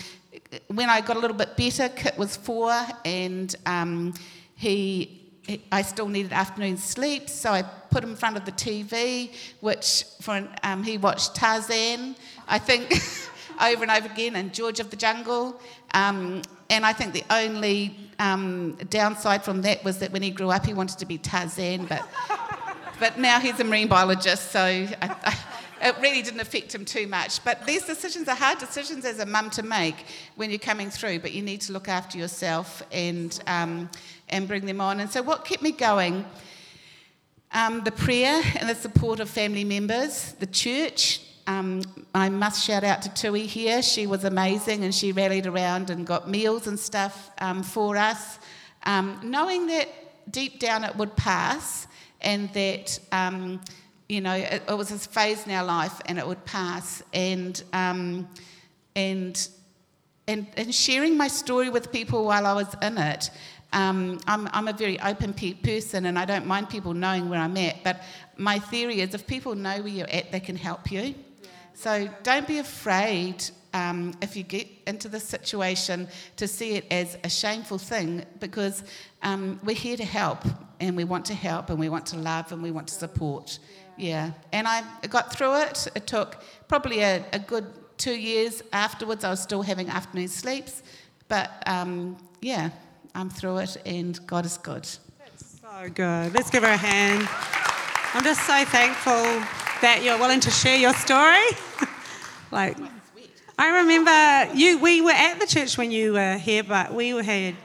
when 0.67 0.89
I 0.89 1.01
got 1.01 1.17
a 1.17 1.19
little 1.19 1.37
bit 1.37 1.55
better, 1.57 1.89
Kit 1.89 2.17
was 2.17 2.35
four 2.35 2.73
and 3.03 3.55
um, 3.65 4.13
he 4.55 5.21
I 5.71 5.83
still 5.83 6.07
needed 6.07 6.33
afternoon 6.33 6.77
sleep, 6.77 7.29
so 7.29 7.51
I 7.51 7.61
put 7.61 8.03
him 8.03 8.11
in 8.11 8.15
front 8.15 8.35
of 8.35 8.45
the 8.45 8.51
TV, 8.51 9.31
which 9.59 10.05
for 10.21 10.47
um, 10.63 10.83
he 10.83 10.97
watched 10.97 11.35
Tarzan, 11.35 12.15
I 12.47 12.57
think, 12.57 12.91
over 13.61 13.83
and 13.83 13.91
over 13.91 14.07
again, 14.11 14.35
and 14.35 14.53
George 14.53 14.79
of 14.79 14.89
the 14.89 14.95
Jungle. 14.95 15.59
Um, 15.93 16.41
and 16.69 16.83
I 16.83 16.93
think 16.93 17.13
the 17.13 17.23
only 17.29 17.95
um, 18.17 18.75
downside 18.89 19.43
from 19.43 19.61
that 19.61 19.83
was 19.83 19.99
that 19.99 20.11
when 20.11 20.23
he 20.23 20.31
grew 20.31 20.49
up, 20.49 20.65
he 20.65 20.73
wanted 20.73 20.97
to 20.97 21.05
be 21.05 21.17
Tarzan, 21.19 21.85
but 21.85 22.07
but 22.99 23.19
now 23.19 23.39
he's 23.39 23.59
a 23.59 23.63
marine 23.63 23.87
biologist, 23.87 24.51
so 24.51 24.61
I, 24.61 24.87
I, 25.01 25.37
it 25.81 25.95
really 25.99 26.21
didn't 26.21 26.39
affect 26.39 26.73
him 26.73 26.85
too 26.85 27.07
much. 27.07 27.43
But 27.43 27.65
these 27.65 27.85
decisions 27.85 28.27
are 28.27 28.35
hard 28.35 28.59
decisions 28.59 29.05
as 29.05 29.19
a 29.19 29.25
mum 29.25 29.49
to 29.51 29.63
make 29.63 30.05
when 30.35 30.49
you're 30.49 30.59
coming 30.59 30.89
through, 30.89 31.19
but 31.19 31.33
you 31.33 31.41
need 31.41 31.61
to 31.61 31.73
look 31.73 31.87
after 31.87 32.17
yourself 32.17 32.83
and 32.91 33.37
um, 33.47 33.89
and 34.29 34.47
bring 34.47 34.65
them 34.65 34.81
on. 34.81 34.99
And 34.99 35.09
so, 35.09 35.21
what 35.21 35.45
kept 35.45 35.61
me 35.61 35.71
going? 35.71 36.25
Um, 37.51 37.83
the 37.83 37.91
prayer 37.91 38.41
and 38.59 38.69
the 38.69 38.75
support 38.75 39.19
of 39.19 39.29
family 39.29 39.63
members, 39.63 40.33
the 40.33 40.47
church. 40.47 41.21
Um, 41.47 41.83
I 42.15 42.29
must 42.29 42.65
shout 42.65 42.83
out 42.83 43.03
to 43.03 43.13
Tui 43.13 43.45
here. 43.45 43.83
She 43.83 44.07
was 44.07 44.23
amazing 44.23 44.83
and 44.83 44.93
she 44.93 45.11
rallied 45.11 45.45
around 45.45 45.91
and 45.91 46.05
got 46.05 46.27
meals 46.27 46.65
and 46.65 46.79
stuff 46.79 47.29
um, 47.37 47.61
for 47.61 47.97
us. 47.97 48.39
Um, 48.83 49.19
knowing 49.23 49.67
that 49.67 49.87
deep 50.31 50.59
down 50.59 50.83
it 50.83 50.95
would 50.95 51.15
pass 51.15 51.85
and 52.19 52.51
that, 52.53 52.99
um, 53.11 53.61
you 54.07 54.21
know, 54.21 54.33
it, 54.33 54.63
it, 54.67 54.77
was 54.77 54.91
a 54.91 54.99
phase 54.99 55.45
in 55.45 55.51
our 55.51 55.65
life 55.65 56.01
and 56.05 56.17
it 56.19 56.27
would 56.27 56.43
pass. 56.45 57.01
And, 57.13 57.61
um, 57.73 58.27
and, 58.95 59.47
and, 60.27 60.47
and 60.57 60.73
sharing 60.73 61.17
my 61.17 61.27
story 61.27 61.69
with 61.69 61.91
people 61.91 62.25
while 62.25 62.45
I 62.45 62.53
was 62.53 62.75
in 62.81 62.97
it 62.97 63.29
um, 63.75 64.19
I'm, 64.25 64.49
I'm, 64.53 64.67
a 64.69 64.73
very 64.73 64.99
open 65.01 65.33
pe- 65.33 65.53
person 65.53 66.05
and 66.05 66.17
I 66.17 66.23
don't 66.23 66.47
mind 66.47 66.69
people 66.69 66.93
knowing 66.93 67.29
where 67.29 67.39
I'm 67.39 67.57
at, 67.57 67.83
but 67.83 68.01
my 68.37 68.57
theory 68.57 69.01
is 69.01 69.13
if 69.13 69.27
people 69.27 69.53
know 69.53 69.79
where 69.79 69.87
you're 69.87 70.09
at, 70.09 70.31
they 70.31 70.39
can 70.39 70.55
help 70.55 70.91
you. 70.91 71.01
Yeah. 71.01 71.49
So 71.73 72.09
don't 72.23 72.47
be 72.47 72.59
afraid 72.59 73.43
um, 73.73 74.13
if 74.21 74.37
you 74.37 74.43
get 74.43 74.67
into 74.87 75.09
this 75.09 75.25
situation 75.25 76.07
to 76.37 76.47
see 76.47 76.75
it 76.75 76.85
as 76.89 77.17
a 77.25 77.29
shameful 77.29 77.77
thing 77.77 78.23
because 78.39 78.81
um, 79.23 79.59
we're 79.61 79.75
here 79.75 79.97
to 79.97 80.05
help 80.05 80.39
and 80.79 80.95
we 80.95 81.03
want 81.03 81.25
to 81.25 81.33
help 81.33 81.69
and 81.69 81.77
we 81.77 81.89
want 81.89 82.05
to 82.07 82.17
love 82.17 82.53
and 82.53 82.63
we 82.63 82.71
want 82.71 82.87
to 82.87 82.93
support. 82.93 83.59
Yeah. 83.61 83.84
Yeah. 83.97 84.31
And 84.51 84.67
I 84.67 84.83
got 85.09 85.33
through 85.33 85.61
it. 85.61 85.87
It 85.95 86.07
took 86.07 86.41
probably 86.67 87.01
a, 87.01 87.23
a 87.33 87.39
good 87.39 87.65
two 87.97 88.15
years 88.15 88.61
afterwards. 88.73 89.23
I 89.23 89.29
was 89.29 89.41
still 89.41 89.61
having 89.61 89.89
afternoon 89.89 90.27
sleeps. 90.27 90.83
But 91.27 91.51
um, 91.65 92.17
yeah, 92.41 92.69
I'm 93.13 93.29
through 93.29 93.59
it, 93.59 93.77
and 93.85 94.19
God 94.27 94.45
is 94.45 94.57
good. 94.57 94.87
That's 95.19 95.59
so 95.61 95.89
good. 95.89 96.33
Let's 96.33 96.49
give 96.49 96.63
her 96.63 96.69
a 96.69 96.77
hand. 96.77 97.27
I'm 98.13 98.23
just 98.23 98.45
so 98.45 98.63
thankful 98.65 99.23
that 99.81 100.01
you're 100.03 100.17
willing 100.17 100.39
to 100.41 100.51
share 100.51 100.77
your 100.77 100.93
story. 100.93 101.43
like, 102.51 102.77
I 103.57 103.79
remember 103.79 104.57
you. 104.57 104.79
We 104.79 105.01
were 105.01 105.11
at 105.11 105.39
the 105.39 105.47
church 105.47 105.77
when 105.77 105.91
you 105.91 106.13
were 106.13 106.37
here, 106.37 106.63
but 106.63 106.93
we 106.93 107.13
were 107.13 107.23
had 107.23 107.55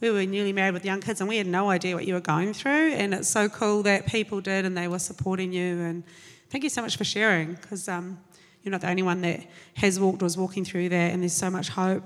we 0.00 0.10
were 0.10 0.24
newly 0.24 0.52
married 0.52 0.74
with 0.74 0.84
young 0.84 1.00
kids, 1.00 1.20
and 1.20 1.28
we 1.28 1.36
had 1.36 1.46
no 1.46 1.70
idea 1.70 1.94
what 1.94 2.06
you 2.06 2.14
were 2.14 2.20
going 2.20 2.52
through. 2.52 2.92
And 2.92 3.12
it's 3.12 3.28
so 3.28 3.48
cool 3.48 3.82
that 3.82 4.06
people 4.06 4.40
did, 4.40 4.64
and 4.64 4.76
they 4.76 4.88
were 4.88 4.98
supporting 4.98 5.52
you. 5.52 5.78
And 5.80 6.04
thank 6.50 6.64
you 6.64 6.70
so 6.70 6.82
much 6.82 6.96
for 6.96 7.04
sharing, 7.04 7.54
because 7.54 7.88
um, 7.88 8.18
you're 8.62 8.70
not 8.70 8.80
the 8.80 8.90
only 8.90 9.02
one 9.02 9.20
that 9.22 9.44
has 9.74 9.98
walked 9.98 10.22
or 10.22 10.26
is 10.26 10.36
walking 10.36 10.64
through 10.64 10.90
that, 10.90 11.12
and 11.12 11.22
there's 11.22 11.32
so 11.32 11.50
much 11.50 11.68
hope. 11.68 12.04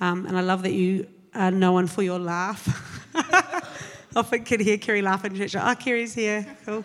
Um, 0.00 0.26
and 0.26 0.38
I 0.38 0.40
love 0.40 0.62
that 0.62 0.72
you 0.72 1.06
uh, 1.34 1.50
known 1.50 1.86
for 1.86 2.02
your 2.02 2.18
laugh. 2.18 2.66
Often 4.16 4.44
can 4.44 4.60
hear 4.60 4.78
Kerry 4.78 5.02
laugh 5.02 5.24
in 5.24 5.34
church. 5.36 5.54
Oh, 5.54 5.74
Kerry's 5.74 6.14
here. 6.14 6.46
Cool. 6.64 6.84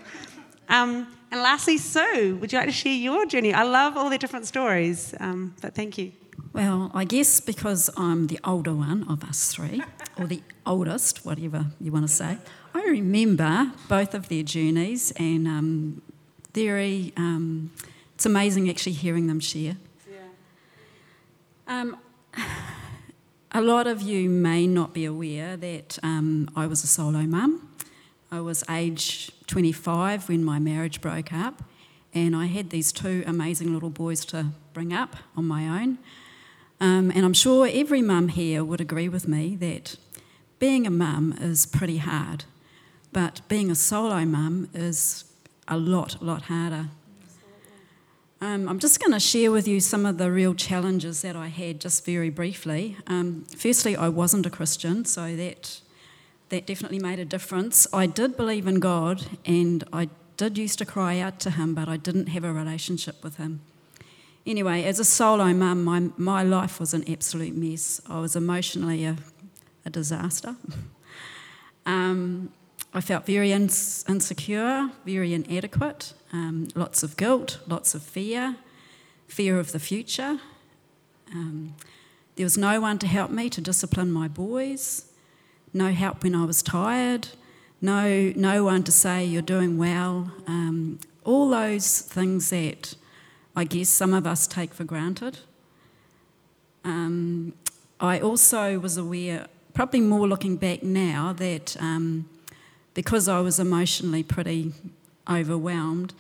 Um, 0.68 1.08
and 1.32 1.42
lastly, 1.42 1.78
Sue, 1.78 2.38
would 2.40 2.52
you 2.52 2.60
like 2.60 2.68
to 2.68 2.74
share 2.74 2.94
your 2.94 3.26
journey? 3.26 3.54
I 3.54 3.64
love 3.64 3.98
all 3.98 4.10
the 4.10 4.18
different 4.18 4.46
stories, 4.46 5.16
um, 5.20 5.56
but 5.62 5.74
thank 5.74 5.98
you. 5.98 6.12
Well, 6.54 6.92
I 6.94 7.04
guess 7.04 7.40
because 7.40 7.90
I'm 7.98 8.28
the 8.28 8.40
older 8.44 8.76
one 8.76 9.10
of 9.10 9.24
us 9.24 9.52
three, 9.52 9.82
or 10.20 10.28
the 10.28 10.44
oldest, 10.68 11.26
whatever 11.26 11.66
you 11.82 11.92
want 11.92 12.08
to 12.08 12.14
say, 12.14 12.38
I 12.76 12.84
remember 12.84 13.72
both 13.90 14.14
of 14.14 14.30
their 14.30 14.44
journeys, 14.44 15.12
and 15.18 15.48
um, 15.48 16.04
very, 16.54 17.12
um, 17.18 17.72
it's 18.14 18.28
amazing 18.28 18.70
actually 18.70 18.92
hearing 18.92 19.26
them 19.26 19.40
share. 19.40 19.78
Yeah. 20.08 20.20
Um, 21.68 21.98
a 23.52 23.62
lot 23.62 23.88
of 23.88 24.04
you 24.04 24.30
may 24.30 24.68
not 24.68 24.94
be 24.94 25.06
aware 25.06 25.58
that 25.58 25.98
um, 26.04 26.52
I 26.56 26.68
was 26.68 26.84
a 26.84 26.88
solo 26.88 27.24
mum. 27.24 27.68
I 28.32 28.42
was 28.42 28.64
age 28.70 29.32
25 29.48 30.30
when 30.30 30.44
my 30.44 30.60
marriage 30.60 31.02
broke 31.02 31.34
up, 31.34 31.64
and 32.14 32.36
I 32.36 32.46
had 32.46 32.70
these 32.70 32.92
two 32.92 33.24
amazing 33.26 33.74
little 33.74 33.90
boys 33.90 34.24
to 34.26 34.50
bring 34.74 34.94
up 34.94 35.16
on 35.36 35.48
my 35.48 35.82
own. 35.82 35.98
Um, 36.84 37.14
and 37.16 37.24
I'm 37.24 37.34
sure 37.34 37.66
every 37.72 38.02
mum 38.02 38.28
here 38.28 38.62
would 38.62 38.82
agree 38.82 39.08
with 39.08 39.26
me 39.26 39.56
that 39.56 39.96
being 40.60 40.86
a 40.86 40.90
mum 40.90 41.34
is 41.40 41.66
pretty 41.66 42.00
hard, 42.00 42.44
but 43.14 43.40
being 43.48 43.72
a 43.72 43.76
solo 43.76 44.26
mum 44.26 44.68
is 44.74 45.24
a 45.70 45.78
lot, 45.78 46.22
lot 46.22 46.42
harder. 46.44 46.90
Um, 48.42 48.68
I'm 48.68 48.80
just 48.80 49.00
going 49.00 49.14
to 49.14 49.20
share 49.22 49.50
with 49.50 49.66
you 49.66 49.80
some 49.80 50.06
of 50.06 50.18
the 50.18 50.30
real 50.30 50.54
challenges 50.54 51.22
that 51.22 51.38
I 51.38 51.48
had, 51.48 51.80
just 51.80 52.06
very 52.06 52.30
briefly. 52.30 52.98
Um, 53.08 53.46
firstly, 53.56 53.96
I 53.96 54.10
wasn't 54.10 54.46
a 54.46 54.50
Christian, 54.50 55.06
so 55.06 55.38
that 55.38 55.80
that 56.50 56.66
definitely 56.68 57.00
made 57.00 57.18
a 57.18 57.26
difference. 57.26 57.88
I 57.94 58.08
did 58.08 58.36
believe 58.36 58.68
in 58.68 58.82
God, 58.82 59.26
and 59.46 59.86
I 59.94 60.10
did 60.36 60.58
used 60.58 60.80
to 60.80 60.86
cry 60.86 61.20
out 61.20 61.40
to 61.40 61.52
Him, 61.52 61.76
but 61.76 61.88
I 61.88 61.96
didn't 61.96 62.28
have 62.28 62.44
a 62.44 62.52
relationship 62.52 63.24
with 63.24 63.38
Him. 63.38 63.62
Anyway, 64.46 64.84
as 64.84 65.00
a 65.00 65.06
solo 65.06 65.54
mum, 65.54 65.84
my, 65.84 66.10
my 66.18 66.44
life 66.44 66.80
was 66.80 66.94
an 66.94 67.10
absolute 67.10 67.56
mess. 67.56 68.02
I 68.10 68.20
was 68.20 68.36
emotionally 68.36 69.06
a, 69.06 69.16
a 69.86 69.90
disaster. 69.90 70.56
um, 71.86 72.52
I 72.94 73.00
felt 73.00 73.26
very 73.26 73.54
ins- 73.54 74.04
insecure, 74.08 74.90
very 75.06 75.34
inadequate, 75.34 76.14
um, 76.34 76.68
lots 76.76 77.04
of 77.04 77.16
guilt, 77.16 77.60
lots 77.68 77.96
of 77.96 78.04
fear, 78.04 78.58
fear 79.28 79.60
of 79.60 79.72
the 79.72 79.80
future. 79.80 80.40
Um, 81.32 81.76
there 82.36 82.46
was 82.46 82.58
no 82.58 82.82
one 82.82 83.00
to 83.00 83.08
help 83.08 83.32
me 83.32 83.50
to 83.50 83.62
discipline 83.62 84.12
my 84.12 84.28
boys, 84.28 85.06
no 85.74 85.92
help 85.92 86.24
when 86.24 86.36
I 86.36 86.46
was 86.46 86.62
tired, 86.62 87.30
no, 87.82 88.32
no 88.36 88.64
one 88.64 88.84
to 88.84 88.92
say 88.92 89.26
you're 89.26 89.42
doing 89.42 89.78
well. 89.78 90.32
Um, 90.48 91.00
all 91.24 91.50
those 91.50 92.00
things 92.00 92.50
that 92.50 92.96
I 93.56 93.64
guess 93.66 93.90
some 93.90 94.14
of 94.14 94.26
us 94.26 94.48
take 94.48 94.74
for 94.74 94.84
granted. 94.84 95.40
Um, 96.84 97.54
I 98.00 98.20
also 98.20 98.80
was 98.80 98.98
aware, 98.98 99.48
probably 99.74 100.02
more 100.02 100.28
looking 100.28 100.58
back 100.58 100.84
now, 100.84 101.34
that 101.34 101.78
um, 101.80 102.28
because 102.94 103.28
I 103.28 103.40
was 103.42 103.60
emotionally 103.60 104.24
pretty 104.24 104.74
overwhelmed, 105.30 106.14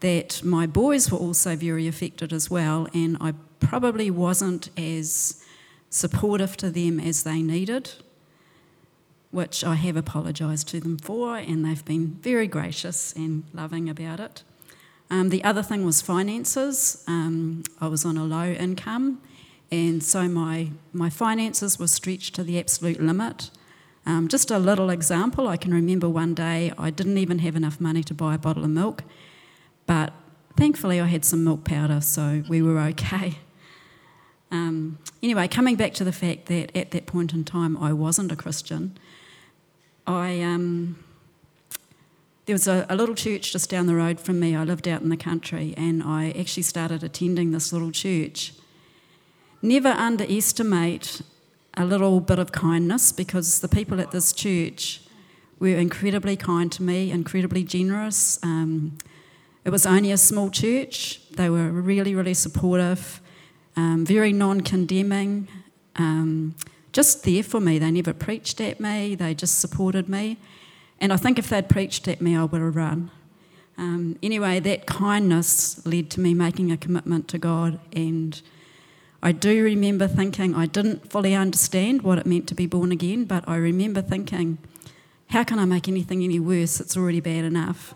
that 0.00 0.42
my 0.42 0.66
boys 0.66 1.10
were 1.10 1.18
also 1.18 1.56
very 1.56 1.86
affected 1.86 2.32
as 2.32 2.50
well, 2.50 2.88
and 2.92 3.16
I 3.20 3.34
probably 3.60 4.10
wasn't 4.10 4.70
as 4.76 5.42
supportive 5.90 6.56
to 6.58 6.70
them 6.70 6.98
as 6.98 7.22
they 7.22 7.42
needed, 7.42 7.92
which 9.30 9.62
I 9.62 9.74
have 9.76 9.96
apologised 9.96 10.68
to 10.68 10.80
them 10.80 10.98
for, 10.98 11.36
and 11.36 11.64
they've 11.64 11.84
been 11.84 12.18
very 12.20 12.46
gracious 12.46 13.12
and 13.14 13.44
loving 13.52 13.88
about 13.88 14.20
it. 14.20 14.42
Um, 15.10 15.30
the 15.30 15.42
other 15.42 15.62
thing 15.62 15.84
was 15.84 16.00
finances. 16.00 17.02
Um, 17.08 17.64
I 17.80 17.88
was 17.88 18.04
on 18.04 18.16
a 18.16 18.24
low 18.24 18.52
income, 18.52 19.20
and 19.70 20.02
so 20.02 20.28
my, 20.28 20.70
my 20.92 21.10
finances 21.10 21.78
were 21.78 21.88
stretched 21.88 22.34
to 22.36 22.44
the 22.44 22.58
absolute 22.58 23.00
limit. 23.00 23.50
Um, 24.06 24.28
just 24.28 24.50
a 24.50 24.58
little 24.58 24.88
example 24.88 25.46
I 25.46 25.56
can 25.56 25.74
remember 25.74 26.08
one 26.08 26.34
day 26.34 26.72
I 26.78 26.90
didn't 26.90 27.18
even 27.18 27.40
have 27.40 27.54
enough 27.54 27.80
money 27.80 28.02
to 28.04 28.14
buy 28.14 28.34
a 28.34 28.38
bottle 28.38 28.64
of 28.64 28.70
milk, 28.70 29.04
but 29.86 30.12
thankfully 30.56 31.00
I 31.00 31.06
had 31.06 31.24
some 31.24 31.44
milk 31.44 31.64
powder, 31.64 32.00
so 32.00 32.42
we 32.48 32.62
were 32.62 32.78
okay. 32.80 33.38
Um, 34.52 34.98
anyway, 35.22 35.46
coming 35.46 35.76
back 35.76 35.94
to 35.94 36.02
the 36.02 36.10
fact 36.10 36.46
that 36.46 36.76
at 36.76 36.90
that 36.90 37.06
point 37.06 37.32
in 37.32 37.44
time 37.44 37.76
I 37.76 37.92
wasn't 37.92 38.32
a 38.32 38.34
Christian, 38.34 38.98
I, 40.08 40.42
um, 40.42 40.98
there 42.50 42.54
was 42.56 42.66
a, 42.66 42.84
a, 42.88 42.96
little 42.96 43.14
church 43.14 43.52
just 43.52 43.70
down 43.70 43.86
the 43.86 43.94
road 43.94 44.18
from 44.18 44.40
me. 44.40 44.56
I 44.56 44.64
lived 44.64 44.88
out 44.88 45.02
in 45.02 45.08
the 45.08 45.16
country 45.16 45.72
and 45.76 46.02
I 46.02 46.32
actually 46.32 46.64
started 46.64 47.04
attending 47.04 47.52
this 47.52 47.72
little 47.72 47.92
church. 47.92 48.54
Never 49.62 49.90
underestimate 49.90 51.22
a 51.74 51.84
little 51.84 52.18
bit 52.18 52.40
of 52.40 52.50
kindness 52.50 53.12
because 53.12 53.60
the 53.60 53.68
people 53.68 54.00
at 54.00 54.10
this 54.10 54.32
church 54.32 55.00
were 55.60 55.76
incredibly 55.76 56.36
kind 56.36 56.72
to 56.72 56.82
me, 56.82 57.12
incredibly 57.12 57.62
generous. 57.62 58.40
Um, 58.42 58.98
it 59.64 59.70
was 59.70 59.86
only 59.86 60.10
a 60.10 60.16
small 60.16 60.50
church. 60.50 61.20
They 61.30 61.48
were 61.48 61.70
really, 61.70 62.16
really 62.16 62.34
supportive, 62.34 63.20
um, 63.76 64.04
very 64.04 64.32
non 64.32 64.62
condemning, 64.62 65.46
um, 65.94 66.56
just 66.90 67.22
there 67.22 67.44
for 67.44 67.60
me. 67.60 67.78
They 67.78 67.92
never 67.92 68.12
preached 68.12 68.60
at 68.60 68.80
me, 68.80 69.14
they 69.14 69.34
just 69.34 69.60
supported 69.60 70.08
me. 70.08 70.36
And 71.00 71.12
I 71.12 71.16
think 71.16 71.38
if 71.38 71.48
they'd 71.48 71.68
preached 71.68 72.08
at 72.08 72.20
me, 72.20 72.36
I 72.36 72.44
would 72.44 72.60
have 72.60 72.76
run. 72.76 73.10
Um, 73.78 74.18
anyway, 74.22 74.60
that 74.60 74.86
kindness 74.86 75.84
led 75.86 76.10
to 76.10 76.20
me 76.20 76.34
making 76.34 76.70
a 76.70 76.76
commitment 76.76 77.28
to 77.28 77.38
God 77.38 77.80
and 77.92 78.40
I 79.22 79.32
do 79.32 79.62
remember 79.62 80.08
thinking 80.08 80.54
I 80.54 80.64
didn't 80.64 81.10
fully 81.10 81.34
understand 81.34 82.02
what 82.02 82.18
it 82.18 82.24
meant 82.24 82.48
to 82.48 82.54
be 82.54 82.66
born 82.66 82.90
again, 82.90 83.24
but 83.24 83.46
I 83.46 83.56
remember 83.56 84.00
thinking, 84.00 84.56
how 85.28 85.44
can 85.44 85.58
I 85.58 85.66
make 85.66 85.88
anything 85.88 86.24
any 86.24 86.40
worse? 86.40 86.80
It's 86.80 86.96
already 86.96 87.20
bad 87.20 87.44
enough. 87.44 87.94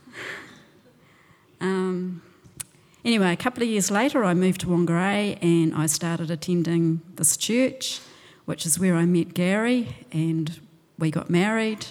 um, 1.60 2.22
anyway, 3.04 3.30
a 3.30 3.36
couple 3.36 3.62
of 3.62 3.68
years 3.68 3.90
later, 3.90 4.24
I 4.24 4.32
moved 4.32 4.62
to 4.62 4.68
Whangarei 4.68 5.38
and 5.42 5.74
I 5.74 5.84
started 5.84 6.30
attending 6.30 7.02
this 7.16 7.36
church, 7.36 8.00
which 8.46 8.64
is 8.64 8.78
where 8.78 8.94
I 8.94 9.04
met 9.04 9.34
Gary, 9.34 9.96
and 10.12 10.58
we 10.98 11.10
got 11.10 11.30
married. 11.30 11.86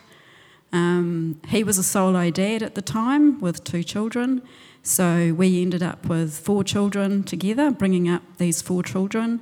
Um, 0.71 1.39
he 1.47 1.63
was 1.63 1.77
a 1.77 1.83
solo 1.83 2.29
dad 2.31 2.61
at 2.61 2.75
the 2.75 2.81
time 2.81 3.39
with 3.39 3.63
two 3.63 3.83
children. 3.83 4.41
So 4.83 5.33
we 5.33 5.61
ended 5.61 5.81
up 5.81 6.05
with 6.05 6.37
four 6.37 6.63
children 6.63 7.23
together, 7.23 7.71
bringing 7.71 8.07
up 8.07 8.21
these 8.37 8.61
four 8.61 8.83
children. 8.83 9.41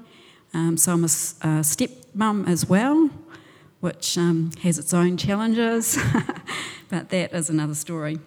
Um, 0.54 0.78
so 0.78 0.94
I'm 0.94 1.04
a, 1.04 1.58
a 1.60 1.64
step 1.64 1.90
mum 2.14 2.46
as 2.48 2.68
well, 2.68 3.10
which 3.80 4.18
um, 4.18 4.52
has 4.62 4.78
its 4.78 4.94
own 4.94 5.18
challenges, 5.18 5.98
but 6.90 7.10
that 7.10 7.34
is 7.34 7.50
another 7.50 7.76
story. 7.76 8.20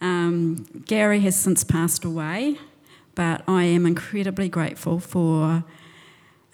Um, 0.00 0.66
Gary 0.86 1.20
has 1.20 1.34
since 1.34 1.64
passed 1.64 2.04
away, 2.04 2.58
but 3.14 3.42
I 3.48 3.64
am 3.64 3.86
incredibly 3.86 4.48
grateful 4.48 5.00
for 5.00 5.64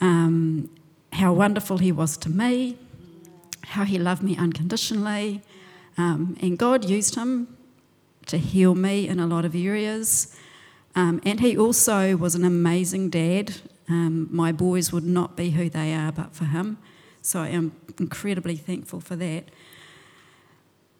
um, 0.00 0.70
how 1.12 1.32
wonderful 1.32 1.78
he 1.78 1.92
was 1.92 2.16
to 2.18 2.30
me, 2.30 2.78
how 3.66 3.84
he 3.84 3.98
loved 3.98 4.22
me 4.22 4.36
unconditionally, 4.36 5.42
um, 5.96 6.36
and 6.40 6.58
God 6.58 6.84
used 6.84 7.14
him 7.14 7.56
to 8.26 8.38
heal 8.38 8.74
me 8.74 9.08
in 9.08 9.20
a 9.20 9.26
lot 9.26 9.44
of 9.44 9.54
areas. 9.54 10.36
Um, 10.94 11.20
and 11.24 11.40
he 11.40 11.56
also 11.56 12.16
was 12.16 12.34
an 12.34 12.44
amazing 12.44 13.10
dad. 13.10 13.56
Um, 13.88 14.28
my 14.30 14.52
boys 14.52 14.92
would 14.92 15.04
not 15.04 15.36
be 15.36 15.50
who 15.50 15.68
they 15.68 15.92
are 15.92 16.12
but 16.12 16.34
for 16.34 16.44
him. 16.46 16.78
So 17.20 17.40
I 17.40 17.48
am 17.48 17.72
incredibly 17.98 18.56
thankful 18.56 19.00
for 19.00 19.16
that. 19.16 19.44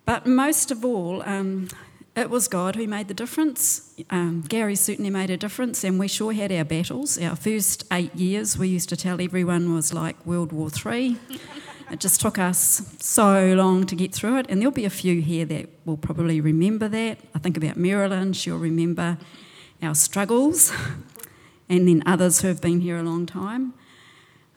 But 0.05 0.27
most 0.27 0.71
of 0.71 0.85
all, 0.85 1.23
um, 1.23 1.69
it 2.17 2.31
was 2.31 2.47
God 2.47 2.77
who 2.77 2.87
made 2.87 3.09
the 3.09 3.15
difference. 3.15 3.95
Um, 4.11 4.45
Gary 4.47 4.77
certainly 4.77 5.11
made 5.11 5.31
a 5.31 5.37
difference, 5.37 5.83
and 5.83 5.99
we 5.99 6.09
sure 6.09 6.33
had 6.33 6.53
our 6.53 6.65
battles. 6.65 7.19
Our 7.19 7.37
first 7.37 7.85
eight 7.93 8.15
years, 8.15 8.57
we 8.57 8.69
used 8.69 8.89
to 8.91 8.97
tell 8.97 9.21
everyone 9.21 9.75
was 9.75 9.93
like 9.93 10.25
World 10.27 10.53
War 10.53 10.71
Three. 10.71 11.17
It 11.91 12.01
just 12.01 12.21
took 12.21 12.39
us 12.39 12.97
so 13.01 13.55
long 13.55 13.87
to 13.87 13.95
get 13.95 14.15
through 14.15 14.39
it, 14.39 14.47
and 14.49 14.61
there'll 14.61 14.73
be 14.73 14.85
a 14.85 14.91
few 14.91 15.21
here 15.21 15.45
that 15.47 15.69
will 15.85 15.97
probably 15.97 16.41
remember 16.41 16.89
that. 16.89 17.19
I 17.35 17.39
think 17.39 17.57
about 17.57 17.77
Marilyn, 17.77 18.33
she'll 18.33 18.59
remember 18.59 19.19
our 19.83 19.95
struggles, 19.95 20.73
and 21.69 21.87
then 21.87 22.03
others 22.07 22.41
who 22.41 22.49
have 22.49 22.61
been 22.61 22.81
here 22.81 22.99
a 22.99 23.03
long 23.03 23.27
time. 23.27 23.75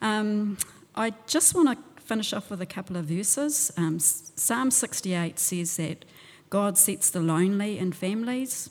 Um, 0.00 0.58
I 0.94 1.12
just 1.26 1.54
want 1.54 1.78
to 1.78 2.02
finish 2.02 2.32
off 2.32 2.50
with 2.50 2.62
a 2.62 2.66
couple 2.66 2.96
of 2.96 3.04
verses. 3.04 3.70
Um, 3.76 3.98
Psalm 3.98 4.70
68 4.70 5.38
says 5.38 5.76
that 5.76 6.04
God 6.50 6.78
sets 6.78 7.10
the 7.10 7.20
lonely 7.20 7.78
in 7.78 7.92
families. 7.92 8.70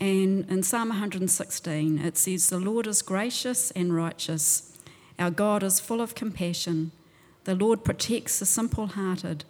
And 0.00 0.50
in 0.50 0.62
Psalm 0.64 0.88
116, 0.88 1.98
it 1.98 2.18
says, 2.18 2.50
The 2.50 2.58
Lord 2.58 2.86
is 2.86 3.00
gracious 3.00 3.70
and 3.70 3.94
righteous. 3.94 4.76
Our 5.18 5.30
God 5.30 5.62
is 5.62 5.78
full 5.78 6.00
of 6.00 6.14
compassion. 6.14 6.90
The 7.44 7.54
Lord 7.54 7.84
protects 7.84 8.38
the 8.38 8.46
simple 8.46 8.88
hearted. 8.88 9.44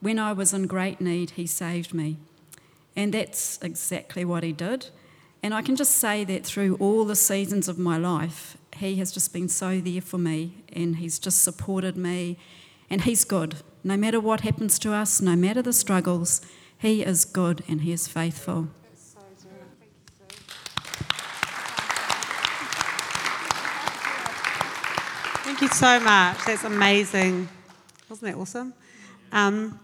When 0.00 0.18
I 0.18 0.32
was 0.32 0.52
in 0.52 0.66
great 0.66 1.00
need, 1.00 1.30
He 1.30 1.46
saved 1.46 1.94
me. 1.94 2.18
And 2.96 3.14
that's 3.14 3.58
exactly 3.62 4.24
what 4.24 4.42
He 4.42 4.52
did. 4.52 4.90
And 5.42 5.54
I 5.54 5.62
can 5.62 5.76
just 5.76 5.92
say 5.92 6.24
that 6.24 6.44
through 6.44 6.76
all 6.76 7.04
the 7.04 7.14
seasons 7.14 7.68
of 7.68 7.78
my 7.78 7.96
life, 7.96 8.56
He 8.76 8.96
has 8.96 9.12
just 9.12 9.32
been 9.32 9.48
so 9.48 9.80
there 9.80 10.00
for 10.00 10.18
me 10.18 10.64
and 10.72 10.96
He's 10.96 11.18
just 11.18 11.42
supported 11.42 11.96
me. 11.96 12.38
And 12.90 13.02
He's 13.02 13.24
good. 13.24 13.56
No 13.84 13.96
matter 13.96 14.18
what 14.18 14.40
happens 14.40 14.78
to 14.80 14.92
us, 14.92 15.20
no 15.20 15.36
matter 15.36 15.62
the 15.62 15.72
struggles, 15.72 16.40
He 16.78 17.04
is 17.04 17.24
good 17.24 17.62
and 17.68 17.82
He 17.82 17.92
is 17.92 18.08
faithful. 18.08 18.68
Thank 25.58 25.72
you 25.72 25.76
so 25.76 25.98
much. 25.98 26.44
That's 26.44 26.62
amazing. 26.62 27.48
Wasn't 28.08 28.30
that 28.30 28.40
awesome? 28.40 28.72
Um, 29.32 29.80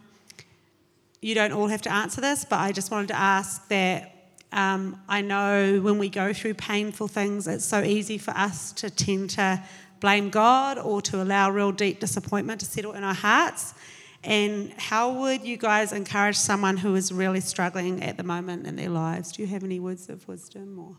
you 1.21 1.35
don't 1.35 1.51
all 1.51 1.67
have 1.67 1.83
to 1.83 1.93
answer 1.93 2.21
this, 2.21 2.45
but 2.45 2.61
I 2.61 2.71
just 2.71 2.93
wanted 2.93 3.09
to 3.09 3.17
ask 3.17 3.67
that 3.67 4.31
um, 4.53 5.01
I 5.09 5.21
know 5.21 5.81
when 5.83 5.99
we 5.99 6.09
go 6.11 6.33
through 6.33 6.55
painful 6.55 7.09
things, 7.09 7.49
it's 7.49 7.65
so 7.65 7.83
easy 7.83 8.19
for 8.19 8.31
us 8.37 8.71
to 8.75 8.89
tend 8.89 9.31
to 9.31 9.61
blame 9.99 10.31
God 10.31 10.79
or 10.79 11.03
to 11.03 11.21
allow 11.21 11.51
real 11.51 11.73
deep 11.73 11.99
disappointment 11.99 12.61
to 12.61 12.67
settle 12.67 12.93
in 12.93 13.03
our 13.03 13.13
hearts. 13.13 13.75
And 14.23 14.73
how 14.75 15.11
would 15.23 15.43
you 15.43 15.57
guys 15.57 15.93
encourage 15.93 16.37
someone 16.37 16.77
who 16.77 16.95
is 16.95 17.11
really 17.11 17.41
struggling 17.41 18.01
at 18.05 18.17
the 18.17 18.23
moment 18.23 18.69
in 18.69 18.77
their 18.77 18.91
lives? 18.91 19.33
Do 19.33 19.43
you 19.43 19.49
have 19.49 19.65
any 19.65 19.81
words 19.81 20.09
of 20.09 20.29
wisdom 20.29 20.79
or 20.79 20.97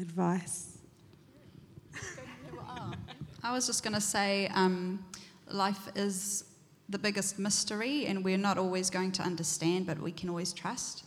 advice? 0.00 0.71
I 3.44 3.50
was 3.50 3.66
just 3.66 3.82
going 3.82 3.94
to 3.94 4.00
say 4.00 4.46
um, 4.54 5.04
life 5.50 5.88
is 5.96 6.44
the 6.88 6.98
biggest 6.98 7.40
mystery, 7.40 8.06
and 8.06 8.24
we're 8.24 8.38
not 8.38 8.56
always 8.56 8.88
going 8.88 9.10
to 9.12 9.22
understand, 9.22 9.84
but 9.84 9.98
we 9.98 10.12
can 10.12 10.28
always 10.28 10.52
trust. 10.52 11.02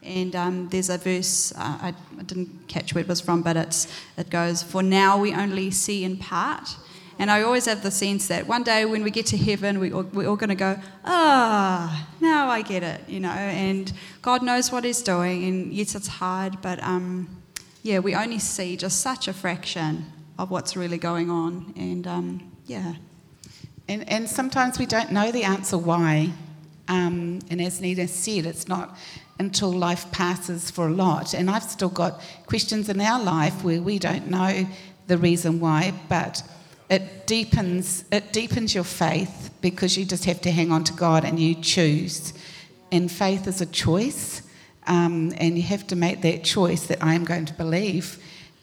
And 0.00 0.36
um, 0.36 0.68
there's 0.68 0.88
a 0.88 0.98
verse, 0.98 1.52
uh, 1.56 1.78
I, 1.82 1.94
I, 2.16 2.22
didn't 2.22 2.68
catch 2.68 2.94
where 2.94 3.02
it 3.02 3.08
was 3.08 3.20
from, 3.20 3.42
but 3.42 3.56
it's, 3.56 3.88
it 4.16 4.30
goes, 4.30 4.62
For 4.62 4.84
now 4.84 5.18
we 5.18 5.34
only 5.34 5.72
see 5.72 6.04
in 6.04 6.16
part. 6.16 6.76
And 7.18 7.28
I 7.28 7.42
always 7.42 7.66
have 7.66 7.82
the 7.82 7.90
sense 7.90 8.28
that 8.28 8.46
one 8.46 8.62
day 8.62 8.84
when 8.84 9.02
we 9.02 9.10
get 9.10 9.26
to 9.26 9.36
heaven, 9.36 9.80
we, 9.80 9.90
we're 9.90 10.28
all 10.28 10.36
going 10.36 10.48
to 10.48 10.54
go, 10.54 10.78
ah, 11.04 12.08
oh, 12.08 12.16
now 12.20 12.48
I 12.48 12.62
get 12.62 12.84
it, 12.84 13.00
you 13.08 13.18
know. 13.18 13.30
And 13.30 13.92
God 14.22 14.44
knows 14.44 14.70
what 14.70 14.84
He's 14.84 15.02
doing. 15.02 15.44
And 15.44 15.72
yes, 15.72 15.96
it's 15.96 16.06
hard, 16.06 16.62
but 16.62 16.80
um, 16.84 17.42
yeah, 17.82 17.98
we 17.98 18.14
only 18.14 18.38
see 18.38 18.76
just 18.76 19.00
such 19.00 19.26
a 19.26 19.32
fraction 19.32 20.06
of 20.40 20.50
what's 20.50 20.76
really 20.76 20.98
going 20.98 21.30
on. 21.30 21.72
And 21.76 22.06
um, 22.06 22.52
yeah. 22.66 22.94
And, 23.88 24.08
and 24.08 24.28
sometimes 24.28 24.78
we 24.78 24.86
don't 24.86 25.12
know 25.12 25.30
the 25.30 25.44
answer 25.44 25.76
why. 25.76 26.32
Um, 26.88 27.40
and 27.50 27.60
as 27.60 27.80
Nina 27.80 28.08
said, 28.08 28.46
it's 28.46 28.66
not 28.66 28.96
until 29.38 29.72
life 29.72 30.10
passes 30.12 30.70
for 30.70 30.88
a 30.88 30.92
lot. 30.92 31.34
And 31.34 31.50
I've 31.50 31.64
still 31.64 31.88
got 31.88 32.20
questions 32.46 32.88
in 32.88 33.00
our 33.00 33.22
life 33.22 33.62
where 33.62 33.82
we 33.82 33.98
don't 33.98 34.28
know 34.28 34.66
the 35.08 35.18
reason 35.18 35.60
why, 35.60 35.92
but 36.08 36.42
it 36.88 37.26
deepens 37.26 38.04
it 38.10 38.32
deepens 38.32 38.74
your 38.74 38.84
faith 38.84 39.50
because 39.60 39.96
you 39.96 40.04
just 40.04 40.24
have 40.24 40.40
to 40.40 40.50
hang 40.50 40.72
on 40.72 40.84
to 40.84 40.92
God 40.92 41.24
and 41.24 41.38
you 41.38 41.54
choose. 41.54 42.32
And 42.92 43.10
faith 43.10 43.46
is 43.46 43.60
a 43.60 43.66
choice, 43.66 44.42
um, 44.86 45.32
and 45.36 45.56
you 45.56 45.62
have 45.62 45.86
to 45.88 45.96
make 45.96 46.22
that 46.22 46.42
choice 46.42 46.86
that 46.86 47.02
I 47.02 47.14
am 47.14 47.24
going 47.24 47.44
to 47.44 47.54
believe, 47.54 48.18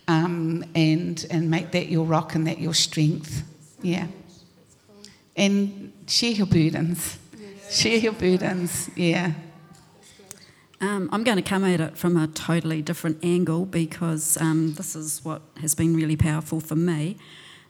um, 0.07 0.63
and 0.75 1.25
and 1.29 1.49
make 1.49 1.71
that 1.71 1.89
your 1.89 2.05
rock 2.05 2.35
and 2.35 2.47
that 2.47 2.59
your 2.59 2.73
strength. 2.73 3.43
Yeah. 3.81 4.07
And 5.35 5.93
share 6.07 6.31
your 6.31 6.47
burdens. 6.47 7.17
Share 7.69 7.97
your 7.97 8.13
burdens. 8.13 8.89
Yeah. 8.95 9.33
Um, 10.79 11.09
I'm 11.11 11.23
going 11.23 11.37
to 11.37 11.43
come 11.43 11.63
at 11.63 11.79
it 11.79 11.97
from 11.97 12.17
a 12.17 12.27
totally 12.27 12.81
different 12.81 13.23
angle 13.23 13.65
because 13.65 14.37
um, 14.39 14.73
this 14.75 14.95
is 14.95 15.25
what 15.25 15.41
has 15.59 15.73
been 15.73 15.95
really 15.95 16.15
powerful 16.15 16.59
for 16.59 16.75
me 16.75 17.17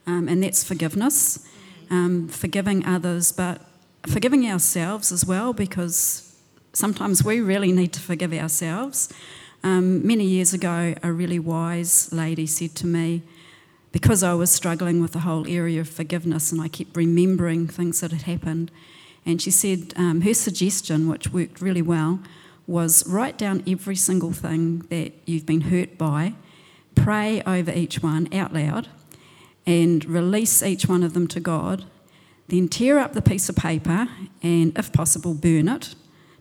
um, 0.08 0.30
and 0.30 0.42
that's 0.42 0.64
forgiveness, 0.64 1.46
um, 1.92 2.30
forgiving 2.30 2.86
others, 2.86 3.32
but 3.32 3.62
forgiving 4.08 4.50
ourselves 4.50 5.12
as 5.12 5.26
well, 5.26 5.54
because 5.54 6.34
sometimes 6.72 7.24
we 7.24 7.42
really 7.42 7.74
need 7.74 7.92
to 7.94 8.00
forgive 8.00 8.34
ourselves. 8.34 9.14
Um, 9.64 10.06
many 10.06 10.24
years 10.24 10.54
ago, 10.54 10.94
a 11.04 11.12
really 11.12 11.40
wise 11.40 12.12
lady 12.14 12.46
said 12.46 12.76
to 12.76 12.88
me, 12.88 13.24
because 13.92 14.22
I 14.22 14.34
was 14.34 14.52
struggling 14.52 15.02
with 15.02 15.14
the 15.14 15.20
whole 15.20 15.48
area 15.48 15.82
of 15.82 15.90
forgiveness 15.90 16.52
and 16.52 16.62
I 16.62 16.68
kept 16.68 16.96
remembering 16.96 17.68
things 17.68 18.02
that 18.02 18.12
had 18.12 18.24
happened, 18.24 18.72
and 19.26 19.42
she 19.42 19.52
said 19.52 19.94
um, 19.96 20.22
her 20.22 20.34
suggestion, 20.34 21.10
which 21.10 21.34
worked 21.34 21.62
really 21.62 21.82
well, 21.82 22.20
was 22.68 23.08
write 23.08 23.38
down 23.38 23.64
every 23.68 23.96
single 23.96 24.32
thing 24.32 24.80
that 24.90 25.14
you've 25.26 25.46
been 25.46 25.62
hurt 25.62 25.98
by, 25.98 26.34
pray 26.96 27.42
over 27.44 27.72
each 27.72 28.04
one 28.04 28.32
out 28.34 28.54
loud, 28.54 28.88
and 29.66 30.06
release 30.06 30.62
each 30.64 30.88
one 30.88 31.04
of 31.04 31.14
them 31.14 31.28
to 31.28 31.40
God, 31.40 31.86
then 32.48 32.68
tear 32.70 33.00
up 33.00 33.14
the 33.14 33.22
piece 33.22 33.50
of 33.50 33.56
paper 33.56 34.08
and, 34.42 34.78
if 34.78 34.94
possible, 34.94 35.34
burn 35.34 35.68
it. 35.68 35.96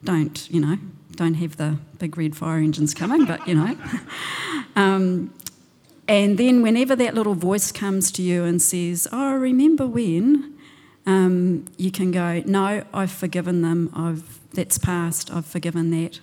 Don't, 0.07 0.49
you 0.51 0.61
know, 0.61 0.79
don't 1.17 1.35
have 1.35 1.57
the 1.57 1.79
big 1.99 2.17
red 2.17 2.37
fire 2.37 2.59
engines 2.59 2.95
coming, 2.95 3.25
but, 3.27 3.47
you 3.47 3.57
know. 3.57 3.77
um, 4.77 5.35
and 6.07 6.39
then, 6.39 6.63
whenever 6.63 6.95
that 6.95 7.15
little 7.15 7.35
voice 7.35 7.73
comes 7.73 8.13
to 8.13 8.23
you 8.23 8.45
and 8.45 8.63
says, 8.63 9.09
Oh, 9.11 9.35
remember 9.35 9.87
when? 9.87 10.57
Um, 11.05 11.65
you 11.77 11.91
can 11.91 12.13
go, 12.13 12.43
No, 12.47 12.85
I've 12.95 13.11
forgiven 13.11 13.63
them. 13.63 13.91
I've, 13.93 14.41
that's 14.53 14.79
past. 14.79 15.33
I've 15.33 15.47
forgiven 15.47 15.91
that. 15.91 16.21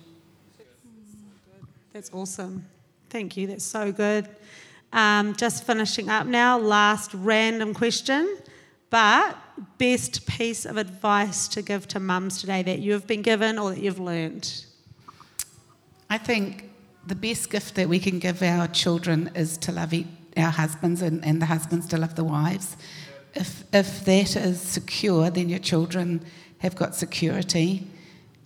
That's 1.92 2.10
awesome. 2.14 2.64
Thank 3.10 3.36
you. 3.36 3.46
That's 3.46 3.64
so 3.64 3.92
good. 3.92 4.28
Um, 4.94 5.34
just 5.36 5.64
finishing 5.64 6.08
up 6.08 6.26
now, 6.26 6.58
last 6.58 7.12
random 7.12 7.74
question, 7.74 8.38
but 8.88 9.36
best 9.78 10.26
piece 10.26 10.64
of 10.64 10.76
advice 10.76 11.48
to 11.48 11.62
give 11.62 11.86
to 11.88 12.00
mums 12.00 12.40
today 12.40 12.62
that 12.62 12.80
you've 12.80 13.06
been 13.06 13.22
given 13.22 13.58
or 13.58 13.70
that 13.70 13.80
you've 13.80 14.00
learned? 14.00 14.64
I 16.10 16.18
think 16.18 16.70
the 17.06 17.14
best 17.14 17.50
gift 17.50 17.74
that 17.74 17.88
we 17.88 17.98
can 17.98 18.18
give 18.18 18.42
our 18.42 18.66
children 18.68 19.30
is 19.34 19.58
to 19.58 19.72
love 19.72 19.94
our 20.36 20.50
husbands 20.50 21.02
and, 21.02 21.24
and 21.24 21.40
the 21.40 21.46
husbands 21.46 21.86
to 21.88 21.96
love 21.98 22.14
the 22.14 22.24
wives. 22.24 22.76
If, 23.34 23.64
if 23.72 24.04
that 24.04 24.36
is 24.36 24.60
secure, 24.60 25.30
then 25.30 25.48
your 25.48 25.58
children 25.58 26.24
have 26.58 26.76
got 26.76 26.94
security. 26.94 27.86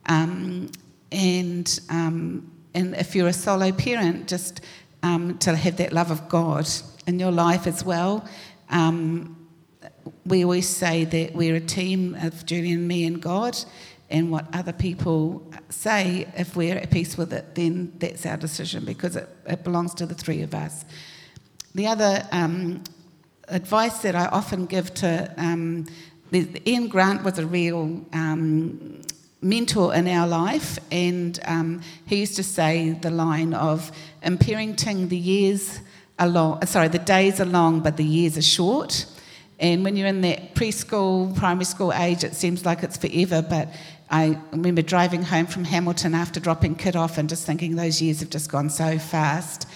Um, 0.07 0.71
and, 1.13 1.81
um, 1.91 2.51
and 2.75 2.95
if 2.97 3.15
you're 3.15 3.29
a 3.29 3.33
solo 3.33 3.73
parent, 3.73 4.29
just 4.29 4.61
um, 5.03 5.39
to 5.39 5.55
have 5.55 5.77
that 5.77 5.93
love 5.93 6.11
of 6.11 6.29
God 6.29 6.69
in 7.07 7.19
your 7.19 7.31
life 7.31 7.67
as 7.67 7.85
well. 7.85 8.27
Um, 8.71 9.38
we 10.27 10.45
always 10.45 10.69
say 10.69 11.05
that 11.05 11.35
we're 11.35 11.57
a 11.57 11.61
team 11.61 12.15
of 12.21 12.45
Julie 12.47 12.73
and 12.73 12.87
me 12.87 13.05
and 13.05 13.21
God, 13.21 13.59
and 14.11 14.31
what 14.31 14.47
other 14.53 14.73
people 14.73 15.47
say, 15.69 16.27
if 16.37 16.57
we're 16.57 16.77
at 16.77 16.91
peace 16.91 17.19
with 17.19 17.33
it, 17.33 17.55
then 17.55 17.93
that's 17.99 18.25
our 18.25 18.37
decision 18.37 18.85
because 18.85 19.17
it, 19.17 19.29
it 19.47 19.65
belongs 19.65 19.95
to 19.95 20.07
the 20.07 20.15
three 20.15 20.43
of 20.43 20.55
us. 20.55 20.85
The 21.75 21.87
other 21.87 22.27
um, 22.33 22.83
advice 23.49 23.99
that 23.99 24.15
I 24.15 24.27
often 24.27 24.67
give 24.67 24.95
to 24.95 25.33
um, 25.37 25.87
Ian 26.33 26.89
Grant 26.89 27.23
was 27.23 27.39
a 27.39 27.47
real 27.47 28.05
um, 28.13 29.03
mentor 29.41 29.95
in 29.95 30.09
our 30.09 30.27
life, 30.27 30.79
and 30.91 31.39
um, 31.45 31.83
he 32.07 32.17
used 32.17 32.37
to 32.37 32.43
say 32.43 32.91
the 32.91 33.11
line 33.11 33.55
of, 33.55 33.93
"In 34.23 34.37
the 34.37 35.17
years 35.17 35.81
are 36.19 36.29
long. 36.29 36.65
Sorry, 36.67 36.89
the 36.89 36.99
days 36.99 37.41
are 37.41 37.47
long, 37.47 37.81
but 37.81 37.97
the 37.97 38.05
years 38.05 38.37
are 38.37 38.43
short." 38.43 39.07
And 39.61 39.85
when 39.85 39.97
you're 39.97 40.07
in 40.07 40.21
that 40.21 40.55
preschool, 40.55 41.35
primary 41.37 41.65
school 41.65 41.93
age, 41.93 42.23
it 42.25 42.35
seems 42.35 42.65
like 42.65 42.83
it's 42.83 42.97
forever. 42.97 43.43
But 43.43 43.69
I 44.11 44.39
remember 44.53 44.83
driving 44.83 45.23
home 45.23 45.47
from 45.47 45.65
Hamilton 45.65 46.15
after 46.15 46.39
dropping 46.41 46.77
Kit 46.77 46.95
off 46.95 47.19
and 47.19 47.29
just 47.29 47.45
thinking 47.45 47.77
those 47.77 48.01
years 48.01 48.21
have 48.21 48.31
just 48.31 48.51
gone 48.51 48.71
so 48.71 48.99
fast. 48.99 49.69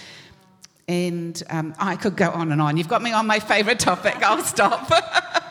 And 0.87 1.41
um, 1.49 1.73
I 1.79 1.95
could 1.95 2.15
go 2.15 2.29
on 2.29 2.51
and 2.51 2.61
on. 2.61 2.77
You've 2.77 2.87
got 2.87 3.01
me 3.01 3.11
on 3.11 3.27
my 3.27 3.39
favourite 3.39 3.79
topic. 3.79 4.15
I'll 4.21 4.43
stop. 4.43 4.91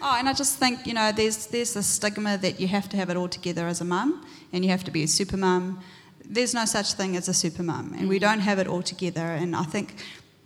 Oh, 0.00 0.14
and 0.16 0.28
I 0.28 0.32
just 0.32 0.58
think, 0.58 0.86
you 0.86 0.94
know, 0.94 1.10
there's, 1.10 1.46
there's 1.46 1.74
the 1.74 1.82
stigma 1.82 2.38
that 2.38 2.60
you 2.60 2.68
have 2.68 2.88
to 2.90 2.96
have 2.96 3.10
it 3.10 3.16
all 3.16 3.28
together 3.28 3.66
as 3.66 3.80
a 3.80 3.84
mum 3.84 4.24
and 4.52 4.64
you 4.64 4.70
have 4.70 4.84
to 4.84 4.90
be 4.90 5.02
a 5.02 5.08
super 5.08 5.36
mum. 5.36 5.80
There's 6.24 6.54
no 6.54 6.64
such 6.66 6.92
thing 6.92 7.16
as 7.16 7.28
a 7.28 7.34
super 7.34 7.62
mum, 7.62 7.94
and 7.98 8.08
we 8.08 8.18
don't 8.18 8.40
have 8.40 8.58
it 8.58 8.66
all 8.66 8.82
together. 8.82 9.22
And 9.22 9.56
I 9.56 9.62
think 9.62 9.94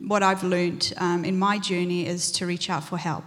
what 0.07 0.23
I've 0.23 0.43
learned 0.43 0.93
um, 0.97 1.25
in 1.25 1.39
my 1.39 1.59
journey 1.59 2.07
is 2.07 2.33
to 2.33 2.47
reach 2.47 2.71
out 2.71 2.85
for 2.85 2.99
help. 2.99 3.25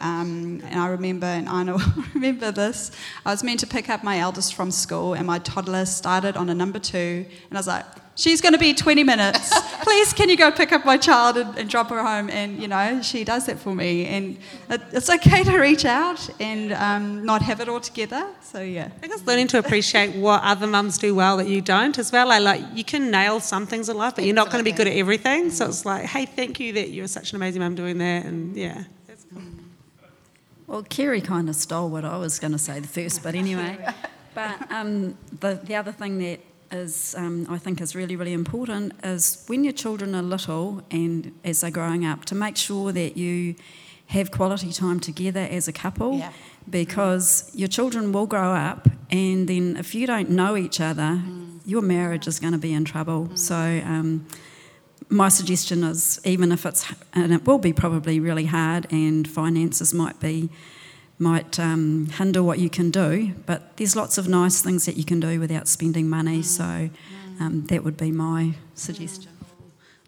Um, 0.00 0.62
and 0.64 0.78
I 0.78 0.88
remember, 0.88 1.26
and 1.26 1.48
I 1.48 1.62
know, 1.62 1.78
remember 2.14 2.52
this. 2.52 2.90
I 3.24 3.30
was 3.30 3.42
meant 3.42 3.60
to 3.60 3.66
pick 3.66 3.88
up 3.88 4.04
my 4.04 4.18
eldest 4.18 4.54
from 4.54 4.70
school, 4.70 5.14
and 5.14 5.26
my 5.26 5.38
toddler 5.38 5.86
started 5.86 6.36
on 6.36 6.48
a 6.48 6.54
number 6.54 6.78
two, 6.78 7.24
and 7.48 7.52
I 7.52 7.58
was 7.58 7.66
like, 7.66 7.84
she's 8.16 8.40
going 8.40 8.52
to 8.52 8.58
be 8.58 8.74
20 8.74 9.04
minutes. 9.04 9.52
Please, 9.82 10.12
can 10.12 10.28
you 10.28 10.36
go 10.36 10.50
pick 10.50 10.72
up 10.72 10.84
my 10.84 10.96
child 10.96 11.36
and, 11.36 11.56
and, 11.56 11.70
drop 11.70 11.90
her 11.90 12.02
home? 12.02 12.28
And, 12.28 12.60
you 12.60 12.66
know, 12.66 13.00
she 13.02 13.22
does 13.22 13.46
that 13.46 13.58
for 13.58 13.74
me. 13.74 14.06
And 14.06 14.38
it, 14.68 14.80
it's 14.92 15.08
okay 15.08 15.44
to 15.44 15.58
reach 15.58 15.84
out 15.84 16.28
and 16.40 16.72
um, 16.72 17.24
not 17.24 17.42
have 17.42 17.60
it 17.60 17.68
all 17.68 17.80
together. 17.80 18.26
So, 18.42 18.60
yeah. 18.60 18.86
I 18.86 18.88
think 18.88 19.12
it's 19.12 19.26
learning 19.26 19.46
to 19.48 19.58
appreciate 19.58 20.16
what 20.16 20.42
other 20.42 20.66
mums 20.66 20.98
do 20.98 21.14
well 21.14 21.36
that 21.36 21.48
you 21.48 21.60
don't 21.60 21.96
as 21.98 22.10
well. 22.10 22.32
I 22.32 22.38
like, 22.38 22.62
you 22.74 22.82
can 22.82 23.10
nail 23.10 23.38
some 23.38 23.66
things 23.66 23.88
in 23.88 23.96
life, 23.96 24.16
but 24.16 24.24
you're 24.24 24.34
not 24.34 24.50
going 24.50 24.64
to 24.64 24.68
be 24.68 24.76
good 24.76 24.88
at 24.88 24.96
everything. 24.96 25.50
So 25.50 25.66
it's 25.66 25.84
like, 25.84 26.06
hey, 26.06 26.26
thank 26.26 26.58
you 26.58 26.72
that 26.72 26.90
you're 26.90 27.06
such 27.06 27.30
an 27.30 27.36
amazing 27.36 27.62
mum 27.62 27.74
doing 27.76 27.98
that. 27.98 28.24
And, 28.24 28.56
yeah. 28.56 28.84
Well, 30.66 30.82
Kerry 30.82 31.20
kind 31.20 31.48
of 31.48 31.54
stole 31.54 31.88
what 31.88 32.04
I 32.04 32.16
was 32.16 32.40
going 32.40 32.50
to 32.50 32.58
say 32.58 32.80
the 32.80 32.88
first, 32.88 33.22
but 33.22 33.34
anyway. 33.34 33.78
But 34.36 34.70
um, 34.70 35.16
the, 35.40 35.58
the 35.64 35.76
other 35.76 35.92
thing 35.92 36.18
that 36.18 36.40
is 36.72 37.14
um, 37.16 37.46
I 37.48 37.58
think 37.58 37.80
is 37.80 37.94
really 37.94 38.16
really 38.16 38.32
important 38.32 38.92
is 39.04 39.44
when 39.46 39.64
your 39.64 39.72
children 39.72 40.14
are 40.14 40.22
little 40.22 40.82
and 40.90 41.32
as 41.44 41.60
they're 41.60 41.70
growing 41.70 42.04
up 42.04 42.24
to 42.26 42.34
make 42.34 42.56
sure 42.56 42.92
that 42.92 43.16
you 43.16 43.54
have 44.08 44.30
quality 44.30 44.72
time 44.72 45.00
together 45.00 45.46
as 45.50 45.66
a 45.68 45.72
couple 45.72 46.18
yeah. 46.18 46.32
because 46.70 47.50
your 47.54 47.68
children 47.68 48.12
will 48.12 48.26
grow 48.26 48.52
up 48.52 48.88
and 49.10 49.48
then 49.48 49.76
if 49.76 49.94
you 49.94 50.06
don't 50.06 50.30
know 50.30 50.56
each 50.56 50.80
other 50.80 51.20
mm. 51.24 51.60
your 51.64 51.82
marriage 51.82 52.28
is 52.28 52.38
going 52.38 52.52
to 52.52 52.58
be 52.58 52.72
in 52.72 52.84
trouble 52.84 53.26
mm. 53.26 53.38
so 53.38 53.56
um, 53.84 54.26
my 55.08 55.28
suggestion 55.28 55.84
is 55.84 56.20
even 56.24 56.52
if 56.52 56.64
it's 56.64 56.92
and 57.14 57.32
it 57.32 57.46
will 57.46 57.58
be 57.58 57.72
probably 57.72 58.20
really 58.20 58.46
hard 58.46 58.86
and 58.90 59.28
finances 59.28 59.92
might 59.92 60.18
be 60.20 60.48
might 61.18 61.58
um, 61.58 62.06
hinder 62.06 62.42
what 62.42 62.58
you 62.58 62.70
can 62.70 62.90
do. 62.90 63.32
But 63.46 63.76
there's 63.76 63.96
lots 63.96 64.18
of 64.18 64.28
nice 64.28 64.60
things 64.60 64.86
that 64.86 64.96
you 64.96 65.04
can 65.04 65.20
do 65.20 65.40
without 65.40 65.68
spending 65.68 66.08
money. 66.08 66.42
So 66.42 66.90
um, 67.40 67.64
that 67.66 67.84
would 67.84 67.96
be 67.96 68.10
my 68.10 68.54
suggestion. 68.74 69.32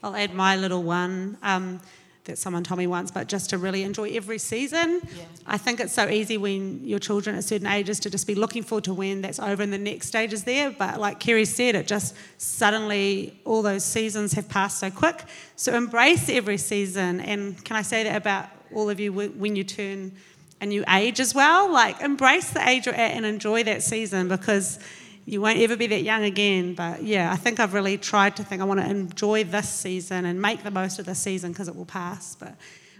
I'll 0.02 0.14
add 0.14 0.34
my 0.34 0.56
little 0.56 0.82
one 0.82 1.38
um, 1.42 1.80
that 2.24 2.38
someone 2.38 2.62
told 2.62 2.78
me 2.78 2.86
once, 2.86 3.10
but 3.10 3.26
just 3.26 3.50
to 3.50 3.58
really 3.58 3.82
enjoy 3.82 4.10
every 4.10 4.38
season. 4.38 5.00
Yeah. 5.02 5.24
I 5.46 5.58
think 5.58 5.80
it's 5.80 5.92
so 5.92 6.08
easy 6.08 6.36
when 6.36 6.84
your 6.84 6.98
children 6.98 7.34
at 7.34 7.44
certain 7.44 7.66
ages 7.66 7.98
to 8.00 8.10
just 8.10 8.26
be 8.26 8.34
looking 8.34 8.62
forward 8.62 8.84
to 8.84 8.94
when 8.94 9.22
that's 9.22 9.40
over 9.40 9.62
and 9.62 9.72
the 9.72 9.78
next 9.78 10.06
stage 10.06 10.32
is 10.32 10.44
there. 10.44 10.70
But 10.70 11.00
like 11.00 11.18
Kerry 11.18 11.46
said, 11.46 11.74
it 11.74 11.86
just 11.86 12.14
suddenly 12.36 13.40
all 13.44 13.62
those 13.62 13.82
seasons 13.82 14.34
have 14.34 14.48
passed 14.48 14.78
so 14.78 14.90
quick. 14.90 15.24
So 15.56 15.74
embrace 15.74 16.28
every 16.28 16.58
season. 16.58 17.20
And 17.20 17.62
can 17.64 17.76
I 17.76 17.82
say 17.82 18.04
that 18.04 18.14
about 18.14 18.50
all 18.74 18.90
of 18.90 19.00
you 19.00 19.12
when 19.12 19.56
you 19.56 19.64
turn 19.64 20.12
a 20.60 20.66
you 20.66 20.84
age 20.88 21.20
as 21.20 21.34
well? 21.34 21.70
Like 21.70 22.00
embrace 22.00 22.50
the 22.50 22.66
age 22.68 22.86
you're 22.86 22.94
at 22.94 23.12
and 23.12 23.24
enjoy 23.24 23.64
that 23.64 23.82
season 23.82 24.28
because 24.28 24.78
you 25.24 25.42
won't 25.42 25.58
ever 25.58 25.76
be 25.76 25.86
that 25.88 26.02
young 26.02 26.24
again. 26.24 26.74
But 26.74 27.02
yeah, 27.02 27.30
I 27.30 27.36
think 27.36 27.60
I've 27.60 27.74
really 27.74 27.98
tried 27.98 28.36
to 28.36 28.44
think 28.44 28.62
I 28.62 28.64
want 28.64 28.80
to 28.80 28.88
enjoy 28.88 29.44
this 29.44 29.68
season 29.68 30.24
and 30.24 30.40
make 30.40 30.62
the 30.62 30.70
most 30.70 30.98
of 30.98 31.06
this 31.06 31.18
season 31.18 31.52
because 31.52 31.68
it 31.68 31.76
will 31.76 31.84
pass. 31.84 32.34
But 32.34 32.54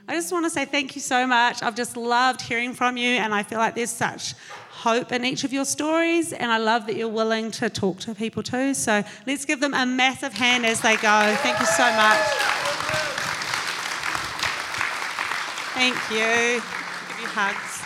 I 0.06 0.14
just 0.14 0.32
want 0.32 0.46
to 0.46 0.50
say 0.50 0.64
thank 0.64 0.94
you 0.94 1.02
so 1.02 1.26
much. 1.26 1.62
I've 1.62 1.74
just 1.74 1.96
loved 1.96 2.40
hearing 2.40 2.72
from 2.72 2.96
you, 2.96 3.08
and 3.08 3.34
I 3.34 3.42
feel 3.42 3.58
like 3.58 3.74
there's 3.74 3.90
such 3.90 4.34
hope 4.70 5.12
in 5.12 5.24
each 5.24 5.44
of 5.44 5.52
your 5.52 5.66
stories, 5.66 6.32
and 6.32 6.50
I 6.50 6.56
love 6.58 6.86
that 6.86 6.96
you're 6.96 7.08
willing 7.08 7.50
to 7.52 7.68
talk 7.68 7.98
to 8.00 8.14
people 8.14 8.42
too. 8.42 8.72
So 8.72 9.02
let's 9.26 9.44
give 9.44 9.60
them 9.60 9.74
a 9.74 9.84
massive 9.84 10.32
hand 10.32 10.64
as 10.64 10.80
they 10.80 10.96
go. 10.96 11.36
Thank 11.42 11.60
you 11.60 11.66
so 11.66 11.84
much. 11.92 12.20
Thank 15.74 16.10
you. 16.10 16.77
Hugs. 17.30 17.82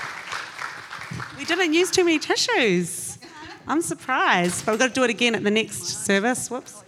We 1.39 1.45
didn't 1.45 1.73
use 1.73 1.91
too 1.91 2.05
many 2.05 2.19
tissues. 2.19 3.19
I'm 3.67 3.83
surprised, 3.83 4.65
but 4.65 4.73
we've 4.73 4.79
got 4.79 4.89
to 4.89 4.95
do 4.95 5.05
it 5.05 5.11
again 5.11 5.35
at 5.35 5.45
the 5.45 5.51
next 5.51 5.83
service. 6.07 6.51
Whoops. 6.51 6.85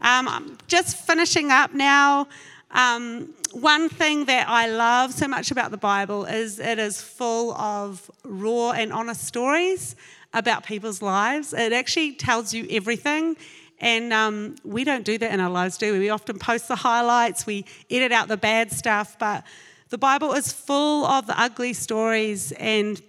Um, 0.00 0.58
just 0.66 0.96
finishing 0.96 1.50
up 1.50 1.74
now. 1.74 2.28
Um, 2.70 3.34
one 3.52 3.88
thing 3.88 4.24
that 4.24 4.48
I 4.48 4.68
love 4.68 5.12
so 5.12 5.28
much 5.28 5.50
about 5.50 5.70
the 5.70 5.76
Bible 5.76 6.24
is 6.24 6.58
it 6.58 6.78
is 6.78 7.00
full 7.00 7.54
of 7.54 8.10
raw 8.24 8.72
and 8.72 8.92
honest 8.92 9.24
stories 9.24 9.96
about 10.32 10.64
people's 10.64 11.00
lives. 11.00 11.52
It 11.52 11.72
actually 11.72 12.14
tells 12.14 12.52
you 12.52 12.66
everything. 12.70 13.36
And 13.80 14.12
um, 14.12 14.56
we 14.64 14.84
don't 14.84 15.04
do 15.04 15.18
that 15.18 15.32
in 15.32 15.40
our 15.40 15.50
lives, 15.50 15.78
do 15.78 15.92
we? 15.92 15.98
We 15.98 16.10
often 16.10 16.38
post 16.38 16.68
the 16.68 16.76
highlights, 16.76 17.46
we 17.46 17.64
edit 17.90 18.12
out 18.12 18.28
the 18.28 18.36
bad 18.36 18.72
stuff, 18.72 19.16
but 19.18 19.44
the 19.90 19.98
Bible 19.98 20.32
is 20.32 20.52
full 20.52 21.04
of 21.06 21.24
ugly 21.28 21.72
stories 21.72 22.52
and 22.52 23.00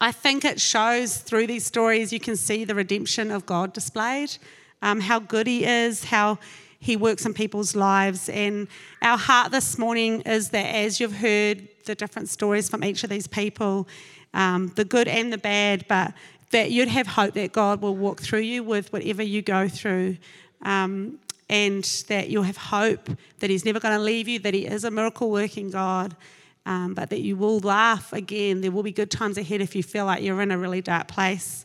I 0.00 0.12
think 0.12 0.44
it 0.44 0.60
shows 0.60 1.18
through 1.18 1.48
these 1.48 1.64
stories 1.64 2.12
you 2.12 2.20
can 2.20 2.36
see 2.36 2.64
the 2.64 2.74
redemption 2.74 3.32
of 3.32 3.46
God 3.46 3.72
displayed, 3.72 4.36
um, 4.80 5.00
how 5.00 5.18
good 5.18 5.46
He 5.48 5.64
is, 5.64 6.04
how 6.04 6.38
He 6.78 6.96
works 6.96 7.26
in 7.26 7.34
people's 7.34 7.74
lives. 7.74 8.28
And 8.28 8.68
our 9.02 9.18
heart 9.18 9.50
this 9.50 9.76
morning 9.76 10.20
is 10.20 10.50
that 10.50 10.66
as 10.66 11.00
you've 11.00 11.16
heard 11.16 11.66
the 11.84 11.96
different 11.96 12.28
stories 12.28 12.68
from 12.68 12.84
each 12.84 13.02
of 13.02 13.10
these 13.10 13.26
people, 13.26 13.88
um, 14.34 14.72
the 14.76 14.84
good 14.84 15.08
and 15.08 15.32
the 15.32 15.38
bad, 15.38 15.84
but 15.88 16.14
that 16.52 16.70
you'd 16.70 16.88
have 16.88 17.08
hope 17.08 17.34
that 17.34 17.52
God 17.52 17.82
will 17.82 17.96
walk 17.96 18.20
through 18.20 18.40
you 18.40 18.62
with 18.62 18.92
whatever 18.92 19.22
you 19.22 19.42
go 19.42 19.68
through. 19.68 20.16
Um, 20.62 21.18
and 21.48 21.84
that 22.08 22.28
you'll 22.28 22.42
have 22.42 22.56
hope 22.56 23.08
that 23.38 23.50
He's 23.50 23.64
never 23.64 23.80
going 23.80 23.96
to 23.96 24.02
leave 24.02 24.28
you, 24.28 24.38
that 24.40 24.54
He 24.54 24.66
is 24.66 24.84
a 24.84 24.90
miracle 24.90 25.30
working 25.30 25.70
God, 25.70 26.16
um, 26.66 26.94
but 26.94 27.10
that 27.10 27.20
you 27.20 27.36
will 27.36 27.58
laugh 27.60 28.12
again. 28.12 28.60
There 28.60 28.70
will 28.70 28.82
be 28.82 28.92
good 28.92 29.10
times 29.10 29.38
ahead 29.38 29.60
if 29.60 29.74
you 29.74 29.82
feel 29.82 30.04
like 30.04 30.22
you're 30.22 30.42
in 30.42 30.50
a 30.50 30.58
really 30.58 30.82
dark 30.82 31.08
place. 31.08 31.64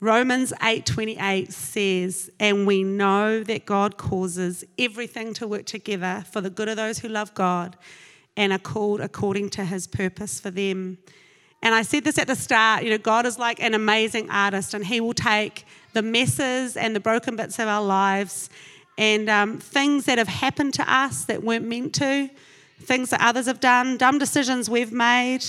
Romans 0.00 0.52
8:28 0.60 1.52
says, 1.52 2.28
"And 2.40 2.66
we 2.66 2.82
know 2.82 3.44
that 3.44 3.64
God 3.64 3.96
causes 3.96 4.64
everything 4.76 5.32
to 5.34 5.46
work 5.46 5.64
together 5.64 6.24
for 6.32 6.40
the 6.40 6.50
good 6.50 6.68
of 6.68 6.76
those 6.76 6.98
who 6.98 7.08
love 7.08 7.32
God 7.34 7.76
and 8.36 8.52
are 8.52 8.58
called 8.58 9.00
according 9.00 9.50
to 9.50 9.64
his 9.64 9.86
purpose 9.86 10.40
for 10.40 10.50
them." 10.50 10.98
And 11.62 11.72
I 11.72 11.82
said 11.82 12.02
this 12.02 12.18
at 12.18 12.26
the 12.26 12.34
start, 12.34 12.82
you 12.82 12.90
know, 12.90 12.98
God 12.98 13.24
is 13.24 13.38
like 13.38 13.62
an 13.62 13.74
amazing 13.74 14.28
artist 14.28 14.74
and 14.74 14.84
he 14.84 15.00
will 15.00 15.14
take 15.14 15.64
the 15.92 16.02
messes 16.02 16.76
and 16.76 16.96
the 16.96 17.00
broken 17.00 17.36
bits 17.36 17.60
of 17.60 17.68
our 17.68 17.84
lives 17.84 18.50
and 18.98 19.28
um, 19.28 19.58
things 19.58 20.04
that 20.04 20.18
have 20.18 20.28
happened 20.28 20.74
to 20.74 20.92
us 20.92 21.24
that 21.24 21.42
weren't 21.42 21.66
meant 21.66 21.94
to, 21.94 22.30
things 22.80 23.10
that 23.10 23.20
others 23.20 23.46
have 23.46 23.60
done, 23.60 23.96
dumb 23.96 24.18
decisions 24.18 24.68
we've 24.68 24.92
made. 24.92 25.44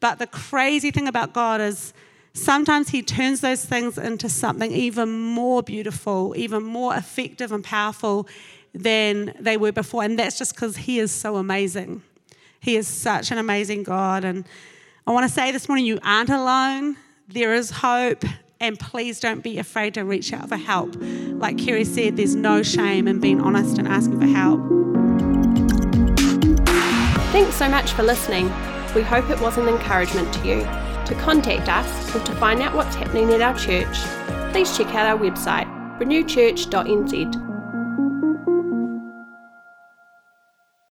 But 0.00 0.18
the 0.18 0.26
crazy 0.26 0.90
thing 0.90 1.08
about 1.08 1.32
God 1.32 1.60
is 1.60 1.92
sometimes 2.32 2.90
He 2.90 3.02
turns 3.02 3.40
those 3.40 3.64
things 3.64 3.98
into 3.98 4.28
something 4.28 4.72
even 4.72 5.10
more 5.10 5.62
beautiful, 5.62 6.34
even 6.36 6.62
more 6.62 6.94
effective 6.94 7.52
and 7.52 7.62
powerful 7.62 8.28
than 8.74 9.34
they 9.38 9.56
were 9.56 9.72
before. 9.72 10.02
And 10.02 10.18
that's 10.18 10.38
just 10.38 10.54
because 10.54 10.76
He 10.76 10.98
is 10.98 11.10
so 11.10 11.36
amazing. 11.36 12.02
He 12.60 12.76
is 12.76 12.88
such 12.88 13.30
an 13.30 13.38
amazing 13.38 13.82
God. 13.82 14.24
And 14.24 14.44
I 15.06 15.12
want 15.12 15.26
to 15.26 15.32
say 15.32 15.52
this 15.52 15.68
morning 15.68 15.86
you 15.86 15.98
aren't 16.02 16.30
alone, 16.30 16.96
there 17.28 17.54
is 17.54 17.70
hope. 17.70 18.24
And 18.60 18.78
please 18.78 19.20
don't 19.20 19.42
be 19.42 19.58
afraid 19.58 19.94
to 19.94 20.02
reach 20.02 20.32
out 20.32 20.48
for 20.48 20.56
help. 20.56 20.96
Like 20.98 21.58
Kerry 21.58 21.84
said, 21.84 22.16
there's 22.16 22.34
no 22.34 22.62
shame 22.62 23.06
in 23.06 23.20
being 23.20 23.40
honest 23.40 23.78
and 23.78 23.86
asking 23.86 24.20
for 24.20 24.26
help. 24.26 24.60
Thanks 27.32 27.54
so 27.54 27.68
much 27.68 27.92
for 27.92 28.02
listening. 28.02 28.46
We 28.94 29.02
hope 29.02 29.30
it 29.30 29.40
was 29.40 29.58
an 29.58 29.68
encouragement 29.68 30.32
to 30.34 30.46
you. 30.46 30.60
To 31.06 31.14
contact 31.20 31.68
us 31.68 32.14
or 32.14 32.20
to 32.24 32.32
find 32.36 32.60
out 32.60 32.74
what's 32.74 32.96
happening 32.96 33.30
at 33.30 33.40
our 33.40 33.56
church, 33.56 33.96
please 34.52 34.76
check 34.76 34.88
out 34.94 35.06
our 35.06 35.18
website, 35.18 35.66
renewchurch.nz 35.98 37.57